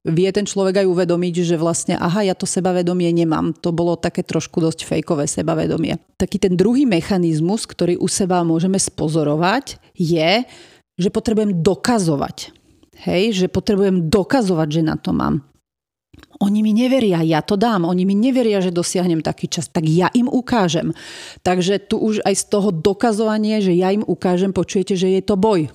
vie 0.09 0.29
ten 0.33 0.49
človek 0.49 0.85
aj 0.85 0.87
uvedomiť, 0.89 1.35
že 1.45 1.57
vlastne 1.61 2.01
aha, 2.01 2.25
ja 2.25 2.33
to 2.33 2.49
sebavedomie 2.49 3.13
nemám. 3.13 3.53
To 3.61 3.77
bolo 3.77 4.01
také 4.01 4.25
trošku 4.25 4.65
dosť 4.65 4.89
fejkové 4.89 5.29
sebavedomie. 5.29 6.01
Taký 6.17 6.41
ten 6.41 6.57
druhý 6.57 6.89
mechanizmus, 6.89 7.69
ktorý 7.69 8.01
u 8.01 8.09
seba 8.09 8.41
môžeme 8.41 8.81
spozorovať, 8.81 9.77
je, 9.93 10.49
že 10.97 11.09
potrebujem 11.13 11.61
dokazovať. 11.61 12.57
Hej, 13.05 13.45
že 13.45 13.47
potrebujem 13.53 14.09
dokazovať, 14.09 14.69
že 14.81 14.83
na 14.85 14.97
to 14.97 15.13
mám. 15.13 15.45
Oni 16.41 16.63
mi 16.63 16.71
neveria, 16.71 17.21
ja 17.27 17.43
to 17.43 17.59
dám. 17.59 17.85
Oni 17.85 18.07
mi 18.07 18.15
neveria, 18.15 18.63
že 18.63 18.71
dosiahnem 18.71 19.21
taký 19.21 19.51
čas, 19.51 19.67
tak 19.69 19.85
ja 19.85 20.09
im 20.15 20.31
ukážem. 20.31 20.95
Takže 21.43 21.83
tu 21.91 21.99
už 21.99 22.23
aj 22.23 22.35
z 22.39 22.45
toho 22.49 22.71
dokazovanie, 22.71 23.59
že 23.59 23.75
ja 23.75 23.91
im 23.91 24.07
ukážem, 24.07 24.55
počujete, 24.55 24.95
že 24.95 25.11
je 25.11 25.23
to 25.27 25.35
boj 25.35 25.69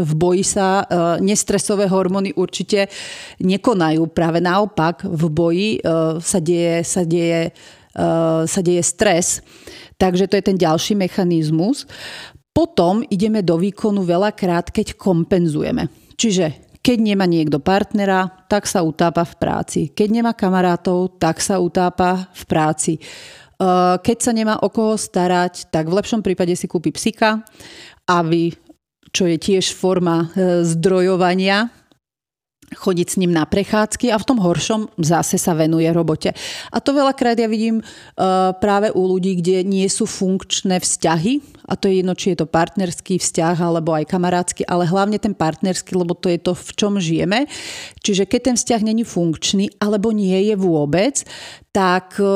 v 0.00 0.12
boji 0.16 0.44
sa 0.44 0.82
e, 0.82 0.84
nestresové 1.20 1.84
hormóny 1.86 2.32
určite 2.32 2.88
nekonajú. 3.44 4.08
Práve 4.10 4.40
naopak, 4.40 5.04
v 5.04 5.24
boji 5.28 5.70
e, 5.76 5.80
sa 6.18 6.40
deje, 6.40 6.80
sa 6.82 7.04
deje, 7.04 7.52
e, 7.92 8.02
sa 8.48 8.60
deje 8.64 8.82
stres. 8.82 9.44
Takže 10.00 10.26
to 10.26 10.40
je 10.40 10.44
ten 10.44 10.56
ďalší 10.56 10.96
mechanizmus. 10.96 11.84
Potom 12.50 13.04
ideme 13.12 13.44
do 13.44 13.60
výkonu 13.60 14.02
veľakrát, 14.02 14.72
keď 14.72 14.96
kompenzujeme. 14.96 15.92
Čiže 16.16 16.80
keď 16.80 16.96
nemá 17.04 17.28
niekto 17.28 17.60
partnera, 17.60 18.24
tak 18.48 18.64
sa 18.64 18.80
utápa 18.80 19.28
v 19.28 19.34
práci. 19.36 19.80
Keď 19.92 20.08
nemá 20.08 20.32
kamarátov, 20.32 21.20
tak 21.20 21.44
sa 21.44 21.60
utápa 21.60 22.32
v 22.32 22.42
práci. 22.48 22.92
Keď 24.00 24.16
sa 24.16 24.32
nemá 24.32 24.56
o 24.64 24.72
koho 24.72 24.96
starať, 24.96 25.68
tak 25.68 25.92
v 25.92 26.00
lepšom 26.00 26.24
prípade 26.24 26.56
si 26.56 26.64
kúpi 26.64 26.88
psika, 26.96 27.44
aby 28.08 28.56
čo 29.10 29.26
je 29.26 29.36
tiež 29.36 29.74
forma 29.74 30.30
e, 30.34 30.62
zdrojovania, 30.66 31.70
chodiť 32.70 33.06
s 33.10 33.18
ním 33.18 33.34
na 33.34 33.42
prechádzky 33.46 34.14
a 34.14 34.16
v 34.18 34.26
tom 34.26 34.38
horšom 34.38 34.94
zase 35.02 35.42
sa 35.42 35.58
venuje 35.58 35.90
robote. 35.90 36.30
A 36.70 36.78
to 36.78 36.94
veľakrát 36.94 37.34
ja 37.34 37.50
vidím 37.50 37.82
e, 37.82 37.84
práve 38.62 38.94
u 38.94 39.02
ľudí, 39.10 39.42
kde 39.42 39.66
nie 39.66 39.86
sú 39.90 40.06
funkčné 40.06 40.78
vzťahy 40.78 41.42
a 41.66 41.74
to 41.74 41.90
je 41.90 42.02
jedno, 42.02 42.14
či 42.14 42.34
je 42.34 42.38
to 42.42 42.50
partnerský 42.50 43.18
vzťah 43.18 43.56
alebo 43.58 43.94
aj 43.94 44.06
kamarátsky, 44.06 44.62
ale 44.70 44.86
hlavne 44.86 45.18
ten 45.18 45.34
partnerský, 45.34 45.98
lebo 45.98 46.14
to 46.14 46.30
je 46.30 46.38
to, 46.38 46.54
v 46.54 46.70
čom 46.78 46.92
žijeme. 47.02 47.50
Čiže 48.02 48.30
keď 48.30 48.40
ten 48.54 48.56
vzťah 48.58 48.82
není 48.86 49.02
funkčný 49.02 49.74
alebo 49.82 50.14
nie 50.14 50.50
je 50.50 50.54
vôbec, 50.54 51.26
tak 51.74 52.22
e, 52.22 52.26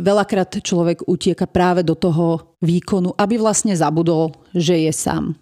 veľakrát 0.00 0.58
človek 0.64 1.04
utieka 1.04 1.44
práve 1.44 1.84
do 1.84 1.92
toho 1.92 2.56
výkonu, 2.60 3.16
aby 3.16 3.40
vlastne 3.40 3.72
zabudol, 3.72 4.36
že 4.52 4.76
je 4.84 4.92
sám. 4.92 5.32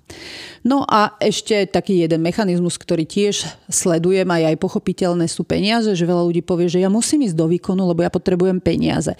No 0.63 0.87
a 0.87 1.19
ešte 1.19 1.67
taký 1.67 2.07
jeden 2.07 2.23
mechanizmus, 2.23 2.79
ktorý 2.79 3.03
tiež 3.07 3.43
sledujem 3.67 4.27
aj 4.31 4.55
aj 4.55 4.57
pochopiteľné 4.63 5.27
sú 5.27 5.43
peniaze, 5.43 5.91
že 5.91 6.07
veľa 6.07 6.23
ľudí 6.31 6.47
povie, 6.47 6.71
že 6.71 6.79
ja 6.79 6.87
musím 6.87 7.27
ísť 7.27 7.35
do 7.35 7.51
výkonu, 7.51 7.83
lebo 7.91 8.07
ja 8.07 8.11
potrebujem 8.11 8.63
peniaze. 8.63 9.19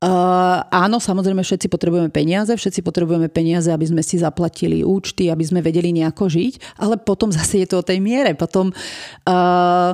Uh, 0.00 0.64
áno, 0.72 1.00
samozrejme 1.00 1.44
všetci 1.44 1.68
potrebujeme 1.68 2.08
peniaze, 2.08 2.52
všetci 2.52 2.80
potrebujeme 2.80 3.28
peniaze, 3.28 3.68
aby 3.72 3.88
sme 3.88 4.00
si 4.00 4.20
zaplatili 4.20 4.80
účty, 4.80 5.28
aby 5.28 5.44
sme 5.44 5.60
vedeli 5.60 5.92
nejako 5.92 6.28
žiť, 6.28 6.80
ale 6.80 6.96
potom 6.96 7.28
zase 7.36 7.64
je 7.64 7.68
to 7.68 7.80
o 7.80 7.86
tej 7.86 8.00
miere. 8.00 8.32
Potom 8.32 8.72
uh, 8.72 9.92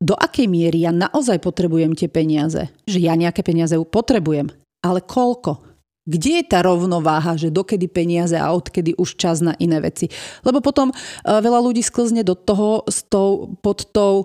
do 0.00 0.16
akej 0.16 0.48
miery 0.48 0.88
ja 0.88 0.92
naozaj 0.96 1.44
potrebujem 1.44 1.92
tie 1.92 2.08
peniaze. 2.08 2.72
Že 2.88 2.98
ja 3.04 3.14
nejaké 3.14 3.44
peniaze 3.44 3.76
potrebujem, 3.76 4.48
ale 4.80 5.04
koľko? 5.04 5.60
Kde 6.08 6.40
je 6.40 6.44
tá 6.48 6.64
rovnováha, 6.64 7.36
že 7.36 7.52
dokedy 7.52 7.86
peniaze 7.86 8.34
a 8.34 8.50
odkedy 8.50 8.96
už 8.96 9.20
čas 9.20 9.44
na 9.44 9.52
iné 9.60 9.78
veci? 9.84 10.08
Lebo 10.42 10.64
potom 10.64 10.90
e, 10.90 10.94
veľa 11.22 11.60
ľudí 11.60 11.84
sklzne 11.84 12.24
do 12.24 12.32
toho 12.32 12.82
s 12.88 13.04
tou, 13.04 13.54
pod, 13.60 13.84
tou, 13.92 14.24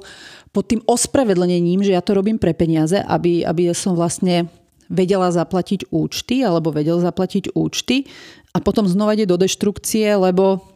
pod 0.56 0.66
tým 0.66 0.80
ospravedlením, 0.88 1.84
že 1.84 1.94
ja 1.94 2.02
to 2.02 2.16
robím 2.16 2.40
pre 2.40 2.56
peniaze, 2.56 2.96
aby, 2.96 3.44
aby 3.44 3.76
som 3.76 3.94
vlastne 3.94 4.48
vedela 4.88 5.28
zaplatiť 5.30 5.92
účty 5.92 6.48
alebo 6.48 6.72
vedel 6.72 6.98
zaplatiť 7.04 7.54
účty 7.54 8.08
a 8.56 8.64
potom 8.64 8.88
znova 8.88 9.14
ide 9.14 9.28
do 9.28 9.36
deštrukcie, 9.36 10.16
lebo 10.16 10.75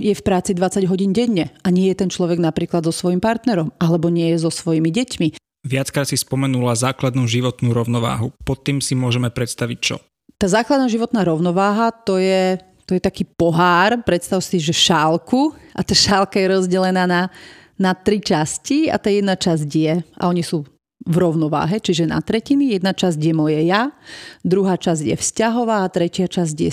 je 0.00 0.14
v 0.14 0.22
práci 0.24 0.56
20 0.56 0.88
hodín 0.88 1.12
denne 1.12 1.52
a 1.60 1.68
nie 1.68 1.92
je 1.92 2.00
ten 2.00 2.10
človek 2.10 2.40
napríklad 2.40 2.84
so 2.88 2.92
svojím 2.94 3.20
partnerom 3.20 3.74
alebo 3.76 4.08
nie 4.08 4.32
je 4.32 4.44
so 4.44 4.50
svojimi 4.50 4.88
deťmi. 4.88 5.28
Viackrát 5.64 6.04
si 6.04 6.20
spomenula 6.20 6.76
základnú 6.76 7.24
životnú 7.24 7.72
rovnováhu. 7.72 8.36
Pod 8.44 8.64
tým 8.64 8.84
si 8.84 8.92
môžeme 8.92 9.32
predstaviť 9.32 9.78
čo? 9.80 9.96
Tá 10.36 10.44
základná 10.44 10.92
životná 10.92 11.24
rovnováha 11.24 11.88
to 12.04 12.20
je, 12.20 12.60
to 12.84 12.92
je 12.92 13.00
taký 13.00 13.24
pohár, 13.24 13.96
predstav 14.04 14.44
si, 14.44 14.60
že 14.60 14.76
šálku 14.76 15.56
a 15.72 15.80
tá 15.80 15.96
šálka 15.96 16.36
je 16.36 16.52
rozdelená 16.52 17.08
na, 17.08 17.32
na 17.80 17.96
tri 17.96 18.20
časti 18.20 18.92
a 18.92 19.00
tá 19.00 19.08
jedna 19.08 19.40
časť 19.40 19.68
je, 19.70 19.94
a 20.04 20.22
oni 20.28 20.44
sú 20.44 20.68
v 21.04 21.16
rovnováhe, 21.20 21.76
čiže 21.80 22.08
na 22.08 22.24
tretiny. 22.24 22.72
Jedna 22.72 22.96
časť 22.96 23.20
je 23.20 23.34
moje 23.36 23.60
ja, 23.68 23.92
druhá 24.40 24.80
časť 24.80 25.12
je 25.12 25.16
vzťahová 25.20 25.84
a 25.84 25.92
tretia 25.92 26.24
časť 26.24 26.56
je 26.56 26.70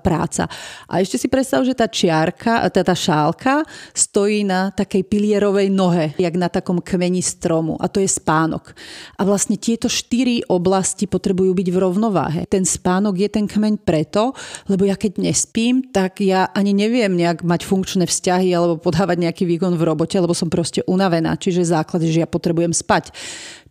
práca. 0.00 0.46
A 0.86 1.02
ešte 1.02 1.18
si 1.18 1.26
predstav, 1.26 1.66
že 1.66 1.74
tá 1.74 1.90
čiarka, 1.90 2.62
tá, 2.70 2.82
tá 2.86 2.94
šálka 2.94 3.66
stojí 3.90 4.46
na 4.46 4.70
takej 4.70 5.02
pilierovej 5.10 5.66
nohe, 5.70 6.14
jak 6.14 6.34
na 6.38 6.46
takom 6.46 6.78
kmeni 6.78 7.18
stromu 7.20 7.74
a 7.82 7.90
to 7.90 7.98
je 7.98 8.06
spánok. 8.06 8.70
A 9.18 9.26
vlastne 9.26 9.58
tieto 9.58 9.90
štyri 9.90 10.46
oblasti 10.46 11.10
potrebujú 11.10 11.50
byť 11.50 11.68
v 11.74 11.78
rovnováhe. 11.82 12.40
Ten 12.46 12.62
spánok 12.62 13.18
je 13.18 13.28
ten 13.28 13.50
kmeň 13.50 13.82
preto, 13.82 14.30
lebo 14.70 14.86
ja 14.86 14.94
keď 14.94 15.18
nespím, 15.18 15.90
tak 15.90 16.22
ja 16.22 16.46
ani 16.54 16.70
neviem 16.70 17.18
nejak 17.18 17.42
mať 17.42 17.66
funkčné 17.66 18.06
vzťahy 18.06 18.54
alebo 18.54 18.78
podávať 18.78 19.26
nejaký 19.26 19.42
výkon 19.42 19.74
v 19.74 19.82
robote, 19.82 20.14
lebo 20.22 20.38
som 20.38 20.46
proste 20.46 20.86
unavená. 20.86 21.34
Čiže 21.34 21.66
základ, 21.66 22.06
že 22.06 22.22
ja 22.22 22.28
potrebujem 22.30 22.70
spať. 22.70 23.10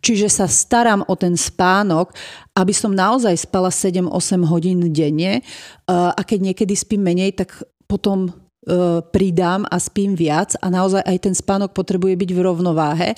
Čiže 0.06 0.30
sa 0.30 0.46
starám 0.46 1.02
o 1.10 1.18
ten 1.18 1.34
spánok, 1.34 2.14
aby 2.54 2.70
som 2.70 2.94
naozaj 2.94 3.34
spala 3.42 3.74
7-8 3.74 4.06
hodín 4.46 4.78
denne 4.94 5.42
a 5.90 6.14
keď 6.22 6.54
niekedy 6.54 6.78
spím 6.78 7.10
menej, 7.10 7.34
tak 7.34 7.58
potom 7.90 8.30
e, 8.30 8.32
pridám 9.02 9.66
a 9.66 9.82
spím 9.82 10.14
viac 10.14 10.54
a 10.62 10.70
naozaj 10.70 11.02
aj 11.02 11.18
ten 11.26 11.34
spánok 11.34 11.74
potrebuje 11.74 12.14
byť 12.22 12.30
v 12.30 12.38
rovnováhe. 12.38 13.08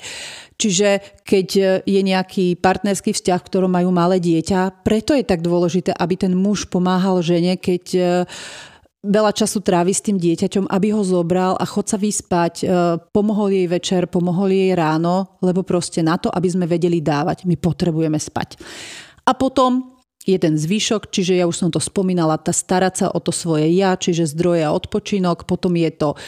Čiže 0.57 1.21
keď 1.21 1.47
je 1.85 2.01
nejaký 2.01 2.57
partnerský 2.57 3.13
vzťah, 3.13 3.41
ktorom 3.45 3.69
majú 3.69 3.93
malé 3.93 4.17
dieťa, 4.17 4.81
preto 4.81 5.13
je 5.13 5.21
tak 5.21 5.45
dôležité, 5.45 5.93
aby 5.93 6.17
ten 6.17 6.33
muž 6.33 6.65
pomáhal 6.73 7.21
žene, 7.21 7.53
keď 7.61 7.85
veľa 8.99 9.31
času 9.31 9.63
trávi 9.63 9.95
s 9.95 10.03
tým 10.03 10.19
dieťaťom, 10.19 10.67
aby 10.67 10.91
ho 10.91 11.03
zobral 11.07 11.55
a 11.55 11.63
chod 11.63 11.87
sa 11.87 11.95
vyspať, 11.95 12.53
e, 12.61 12.65
pomohol 13.15 13.55
jej 13.55 13.67
večer, 13.71 14.11
pomohol 14.11 14.51
jej 14.51 14.75
ráno, 14.75 15.39
lebo 15.39 15.63
proste 15.63 16.03
na 16.03 16.19
to, 16.19 16.27
aby 16.27 16.47
sme 16.51 16.67
vedeli 16.67 16.99
dávať, 16.99 17.47
my 17.47 17.55
potrebujeme 17.55 18.19
spať. 18.19 18.59
A 19.23 19.31
potom 19.31 19.95
je 20.27 20.35
ten 20.35 20.59
zvyšok, 20.59 21.07
čiže 21.07 21.39
ja 21.39 21.47
už 21.47 21.55
som 21.55 21.69
to 21.71 21.79
spomínala, 21.79 22.35
tá 22.35 22.51
starať 22.51 22.93
sa 22.93 23.07
o 23.07 23.19
to 23.23 23.31
svoje 23.31 23.71
ja, 23.71 23.95
čiže 23.95 24.35
zdroje 24.35 24.67
a 24.67 24.75
odpočinok, 24.75 25.47
potom 25.47 25.79
je 25.79 25.91
to 25.95 26.19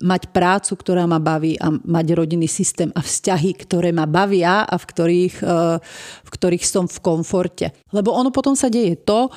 mať 0.00 0.32
prácu, 0.32 0.72
ktorá 0.72 1.04
ma 1.04 1.20
baví 1.20 1.60
a 1.60 1.68
mať 1.68 2.06
rodinný 2.16 2.48
systém 2.48 2.88
a 2.96 3.04
vzťahy, 3.04 3.52
ktoré 3.60 3.92
ma 3.92 4.08
bavia 4.08 4.64
a 4.64 4.74
v 4.80 4.84
ktorých, 4.88 5.36
eh, 5.44 5.76
v 6.24 6.30
ktorých 6.32 6.64
som 6.64 6.88
v 6.88 6.98
komforte. 7.04 7.76
Lebo 7.92 8.16
ono 8.16 8.32
potom 8.32 8.56
sa 8.56 8.72
deje 8.72 8.96
to, 9.04 9.28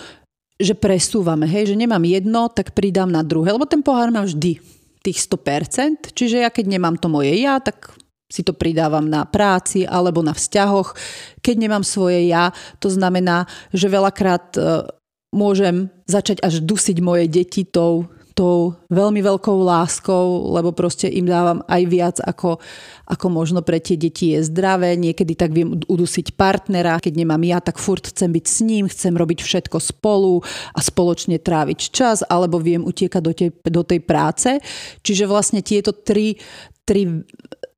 že 0.55 0.73
presúvame, 0.75 1.47
hej, 1.47 1.71
že 1.71 1.75
nemám 1.75 2.03
jedno, 2.07 2.47
tak 2.47 2.71
pridám 2.71 3.11
na 3.11 3.21
druhé, 3.21 3.51
lebo 3.51 3.67
ten 3.67 3.83
pohár 3.83 4.07
má 4.07 4.23
vždy 4.23 4.59
tých 5.03 5.19
100%, 5.27 6.15
čiže 6.15 6.41
ja 6.41 6.49
keď 6.49 6.65
nemám 6.79 6.95
to 6.97 7.11
moje 7.11 7.35
ja, 7.35 7.59
tak 7.59 7.93
si 8.25 8.41
to 8.41 8.57
pridávam 8.57 9.05
na 9.05 9.21
práci 9.23 9.85
alebo 9.85 10.25
na 10.25 10.33
vzťahoch. 10.33 10.97
Keď 11.45 11.55
nemám 11.61 11.85
svoje 11.85 12.25
ja, 12.25 12.49
to 12.81 12.89
znamená, 12.89 13.45
že 13.69 13.85
veľakrát 13.85 14.57
eh, 14.57 14.89
môžem 15.29 15.93
začať 16.09 16.41
až 16.41 16.63
dusiť 16.65 16.97
moje 17.05 17.29
deti 17.29 17.67
tou 17.67 18.09
tou 18.35 18.75
veľmi 18.91 19.23
veľkou 19.23 19.63
láskou, 19.63 20.51
lebo 20.51 20.75
proste 20.75 21.07
im 21.07 21.23
dávam 21.23 21.63
aj 21.71 21.81
viac, 21.87 22.17
ako, 22.19 22.59
ako 23.07 23.25
možno 23.31 23.63
pre 23.63 23.79
tie 23.79 23.95
deti 23.95 24.35
je 24.35 24.43
zdravé. 24.43 24.99
Niekedy 24.99 25.39
tak 25.39 25.55
viem 25.55 25.79
udusiť 25.87 26.35
partnera, 26.35 26.99
keď 26.99 27.15
nemám 27.15 27.39
ja, 27.47 27.63
tak 27.63 27.79
furt 27.79 28.11
chcem 28.11 28.35
byť 28.35 28.45
s 28.45 28.59
ním, 28.67 28.91
chcem 28.91 29.15
robiť 29.15 29.39
všetko 29.39 29.79
spolu 29.79 30.43
a 30.75 30.79
spoločne 30.83 31.39
tráviť 31.39 31.79
čas, 31.95 32.27
alebo 32.27 32.59
viem 32.59 32.83
utiekať 32.83 33.21
do 33.23 33.31
tej, 33.31 33.49
do 33.63 33.81
tej 33.87 34.03
práce. 34.03 34.59
Čiže 34.99 35.31
vlastne 35.31 35.63
tieto 35.63 35.95
tri, 35.95 36.35
tri 36.83 37.07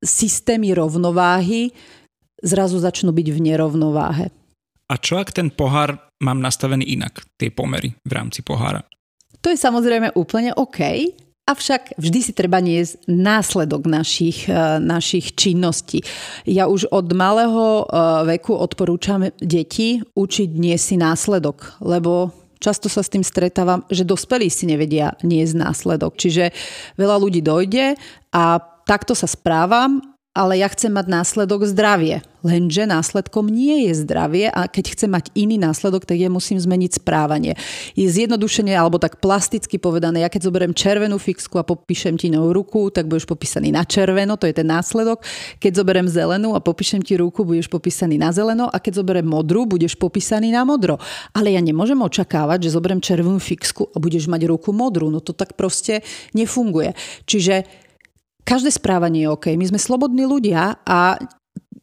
systémy 0.02 0.74
rovnováhy 0.74 1.70
zrazu 2.42 2.82
začnú 2.82 3.14
byť 3.14 3.28
v 3.30 3.38
nerovnováhe. 3.38 4.26
A 4.88 4.94
čo 4.96 5.20
ak 5.20 5.36
ten 5.36 5.52
pohár 5.52 6.10
mám 6.24 6.40
nastavený 6.40 6.96
inak, 6.96 7.20
tie 7.36 7.52
pomery 7.52 7.92
v 8.02 8.12
rámci 8.16 8.40
pohára? 8.40 8.87
To 9.42 9.50
je 9.52 9.58
samozrejme 9.58 10.14
úplne 10.18 10.52
OK, 10.54 10.80
Avšak 11.48 11.96
vždy 11.96 12.20
si 12.20 12.32
treba 12.36 12.60
niesť 12.60 13.08
následok 13.08 13.88
našich, 13.88 14.52
e, 14.52 14.76
našich 14.84 15.32
činností. 15.32 16.04
Ja 16.44 16.68
už 16.68 16.92
od 16.92 17.08
malého 17.16 17.88
e, 17.88 17.96
veku 18.36 18.52
odporúčam 18.52 19.32
deti 19.40 20.04
učiť 20.12 20.50
nie 20.60 20.76
si 20.76 21.00
následok, 21.00 21.80
lebo 21.80 22.36
často 22.60 22.92
sa 22.92 23.00
s 23.00 23.08
tým 23.08 23.24
stretávam, 23.24 23.80
že 23.88 24.04
dospelí 24.04 24.52
si 24.52 24.68
nevedia 24.68 25.16
niesť 25.24 25.56
následok. 25.56 26.20
Čiže 26.20 26.52
veľa 27.00 27.16
ľudí 27.16 27.40
dojde 27.40 27.96
a 28.36 28.60
takto 28.84 29.16
sa 29.16 29.24
správam 29.24 30.04
ale 30.38 30.62
ja 30.62 30.70
chcem 30.70 30.94
mať 30.94 31.10
následok 31.10 31.66
zdravie. 31.66 32.22
Lenže 32.46 32.86
následkom 32.86 33.50
nie 33.50 33.90
je 33.90 34.06
zdravie 34.06 34.46
a 34.46 34.70
keď 34.70 34.94
chcem 34.94 35.10
mať 35.10 35.34
iný 35.34 35.58
následok, 35.58 36.06
tak 36.06 36.22
ja 36.22 36.30
musím 36.30 36.62
zmeniť 36.62 37.02
správanie. 37.02 37.58
Je 37.98 38.06
zjednodušenie, 38.06 38.78
alebo 38.78 39.02
tak 39.02 39.18
plasticky 39.18 39.82
povedané, 39.82 40.22
ja 40.22 40.30
keď 40.30 40.46
zoberiem 40.46 40.70
červenú 40.70 41.18
fixku 41.18 41.58
a 41.58 41.66
popíšem 41.66 42.14
ti 42.14 42.30
na 42.30 42.38
ruku, 42.38 42.94
tak 42.94 43.10
budeš 43.10 43.26
popísaný 43.26 43.74
na 43.74 43.82
červeno, 43.82 44.38
to 44.38 44.46
je 44.46 44.54
ten 44.54 44.70
následok. 44.70 45.26
Keď 45.58 45.82
zoberiem 45.82 46.06
zelenú 46.06 46.54
a 46.54 46.62
popíšem 46.62 47.02
ti 47.02 47.18
ruku, 47.18 47.42
budeš 47.42 47.66
popísaný 47.66 48.22
na 48.22 48.30
zeleno 48.30 48.70
a 48.70 48.78
keď 48.78 49.02
zoberiem 49.02 49.26
modrú, 49.26 49.66
budeš 49.66 49.98
popísaný 49.98 50.54
na 50.54 50.62
modro. 50.62 51.02
Ale 51.34 51.50
ja 51.50 51.58
nemôžem 51.58 51.98
očakávať, 51.98 52.70
že 52.70 52.78
zoberiem 52.78 53.02
červenú 53.02 53.42
fixku 53.42 53.90
a 53.90 53.98
budeš 53.98 54.30
mať 54.30 54.46
ruku 54.46 54.70
modrú. 54.70 55.10
No 55.10 55.18
to 55.18 55.34
tak 55.34 55.58
proste 55.58 56.06
nefunguje. 56.38 56.94
Čiže 57.26 57.87
každé 58.48 58.72
správanie 58.72 59.28
je 59.28 59.32
OK. 59.36 59.46
My 59.60 59.68
sme 59.68 59.76
slobodní 59.76 60.24
ľudia 60.24 60.80
a 60.88 61.20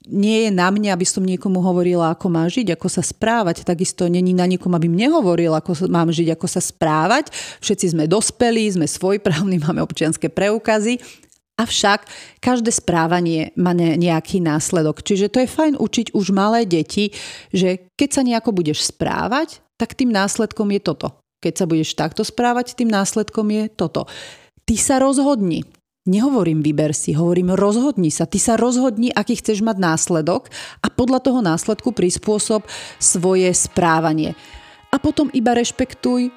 nie 0.09 0.49
je 0.49 0.51
na 0.53 0.69
mne, 0.69 0.93
aby 0.93 1.05
som 1.05 1.25
niekomu 1.25 1.61
hovorila, 1.61 2.13
ako 2.13 2.27
má 2.29 2.45
žiť, 2.45 2.73
ako 2.73 2.87
sa 2.89 3.01
správať. 3.05 3.65
Takisto 3.65 4.05
není 4.09 4.33
na 4.33 4.49
niekom, 4.49 4.73
aby 4.73 4.89
mne 4.89 5.13
hovoril, 5.13 5.53
ako 5.53 5.89
mám 5.89 6.09
žiť, 6.09 6.33
ako 6.33 6.47
sa 6.49 6.61
správať. 6.61 7.33
Všetci 7.61 7.93
sme 7.93 8.09
dospelí, 8.09 8.65
sme 8.69 8.89
svojprávni, 8.89 9.61
máme 9.65 9.85
občianské 9.85 10.29
preukazy. 10.33 11.01
Avšak 11.55 12.03
každé 12.43 12.67
správanie 12.67 13.55
má 13.55 13.71
nejaký 13.73 14.43
následok. 14.43 14.99
Čiže 14.99 15.31
to 15.31 15.39
je 15.39 15.47
fajn 15.47 15.79
učiť 15.79 16.11
už 16.11 16.35
malé 16.35 16.67
deti, 16.67 17.15
že 17.55 17.87
keď 17.95 18.09
sa 18.11 18.21
nejako 18.27 18.51
budeš 18.51 18.91
správať, 18.91 19.63
tak 19.79 19.95
tým 19.95 20.11
následkom 20.11 20.67
je 20.75 20.81
toto. 20.83 21.07
Keď 21.39 21.53
sa 21.55 21.65
budeš 21.65 21.95
takto 21.95 22.27
správať, 22.27 22.75
tým 22.75 22.91
následkom 22.91 23.47
je 23.55 23.63
toto. 23.71 24.03
Ty 24.67 24.75
sa 24.75 24.95
rozhodni. 24.99 25.63
Nehovorím 26.05 26.61
vyber 26.61 26.93
si, 26.93 27.17
hovorím 27.17 27.57
rozhodni 27.57 28.13
sa. 28.13 28.29
Ty 28.29 28.37
sa 28.37 28.53
rozhodni, 28.61 29.09
aký 29.09 29.41
chceš 29.41 29.65
mať 29.65 29.81
následok 29.81 30.53
a 30.85 30.93
podľa 30.93 31.17
toho 31.25 31.41
následku 31.41 31.97
prispôsob 31.97 32.61
svoje 33.01 33.49
správanie. 33.57 34.37
A 34.93 35.01
potom 35.01 35.33
iba 35.33 35.57
rešpektuj 35.57 36.29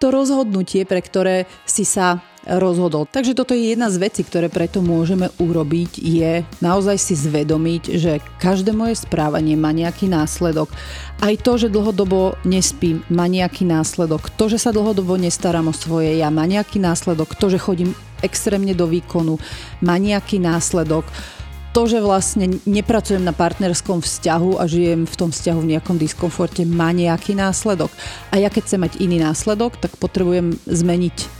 to 0.00 0.06
rozhodnutie, 0.08 0.88
pre 0.88 1.04
ktoré 1.04 1.44
si 1.68 1.84
sa 1.84 2.24
rozhodol. 2.48 3.04
Takže 3.04 3.36
toto 3.36 3.52
je 3.52 3.76
jedna 3.76 3.92
z 3.92 4.00
vecí, 4.00 4.24
ktoré 4.24 4.48
preto 4.48 4.80
môžeme 4.80 5.28
urobiť, 5.36 6.00
je 6.00 6.32
naozaj 6.64 6.96
si 6.96 7.14
zvedomiť, 7.16 7.82
že 8.00 8.12
každé 8.40 8.72
moje 8.72 8.96
správanie 8.96 9.60
má 9.60 9.74
nejaký 9.76 10.08
následok. 10.08 10.72
Aj 11.20 11.34
to, 11.36 11.52
že 11.60 11.68
dlhodobo 11.68 12.40
nespím, 12.48 13.04
má 13.12 13.28
nejaký 13.28 13.68
následok. 13.68 14.32
To, 14.40 14.48
že 14.48 14.56
sa 14.56 14.72
dlhodobo 14.72 15.20
nestaram 15.20 15.68
o 15.68 15.74
svoje 15.76 16.16
ja, 16.16 16.32
má 16.32 16.48
nejaký 16.48 16.80
následok. 16.80 17.36
To, 17.36 17.52
že 17.52 17.60
chodím 17.60 17.92
extrémne 18.24 18.72
do 18.72 18.88
výkonu, 18.88 19.36
má 19.84 20.00
nejaký 20.00 20.40
následok. 20.40 21.04
To, 21.70 21.86
že 21.86 22.02
vlastne 22.02 22.58
nepracujem 22.66 23.22
na 23.22 23.30
partnerskom 23.30 24.02
vzťahu 24.02 24.58
a 24.58 24.66
žijem 24.66 25.06
v 25.06 25.14
tom 25.14 25.30
vzťahu 25.30 25.58
v 25.62 25.70
nejakom 25.76 26.02
diskomforte, 26.02 26.66
má 26.66 26.90
nejaký 26.90 27.38
následok. 27.38 27.94
A 28.34 28.42
ja 28.42 28.50
keď 28.50 28.62
chcem 28.66 28.80
mať 28.82 28.92
iný 28.98 29.22
následok, 29.22 29.78
tak 29.78 29.94
potrebujem 29.94 30.58
zmeniť 30.66 31.39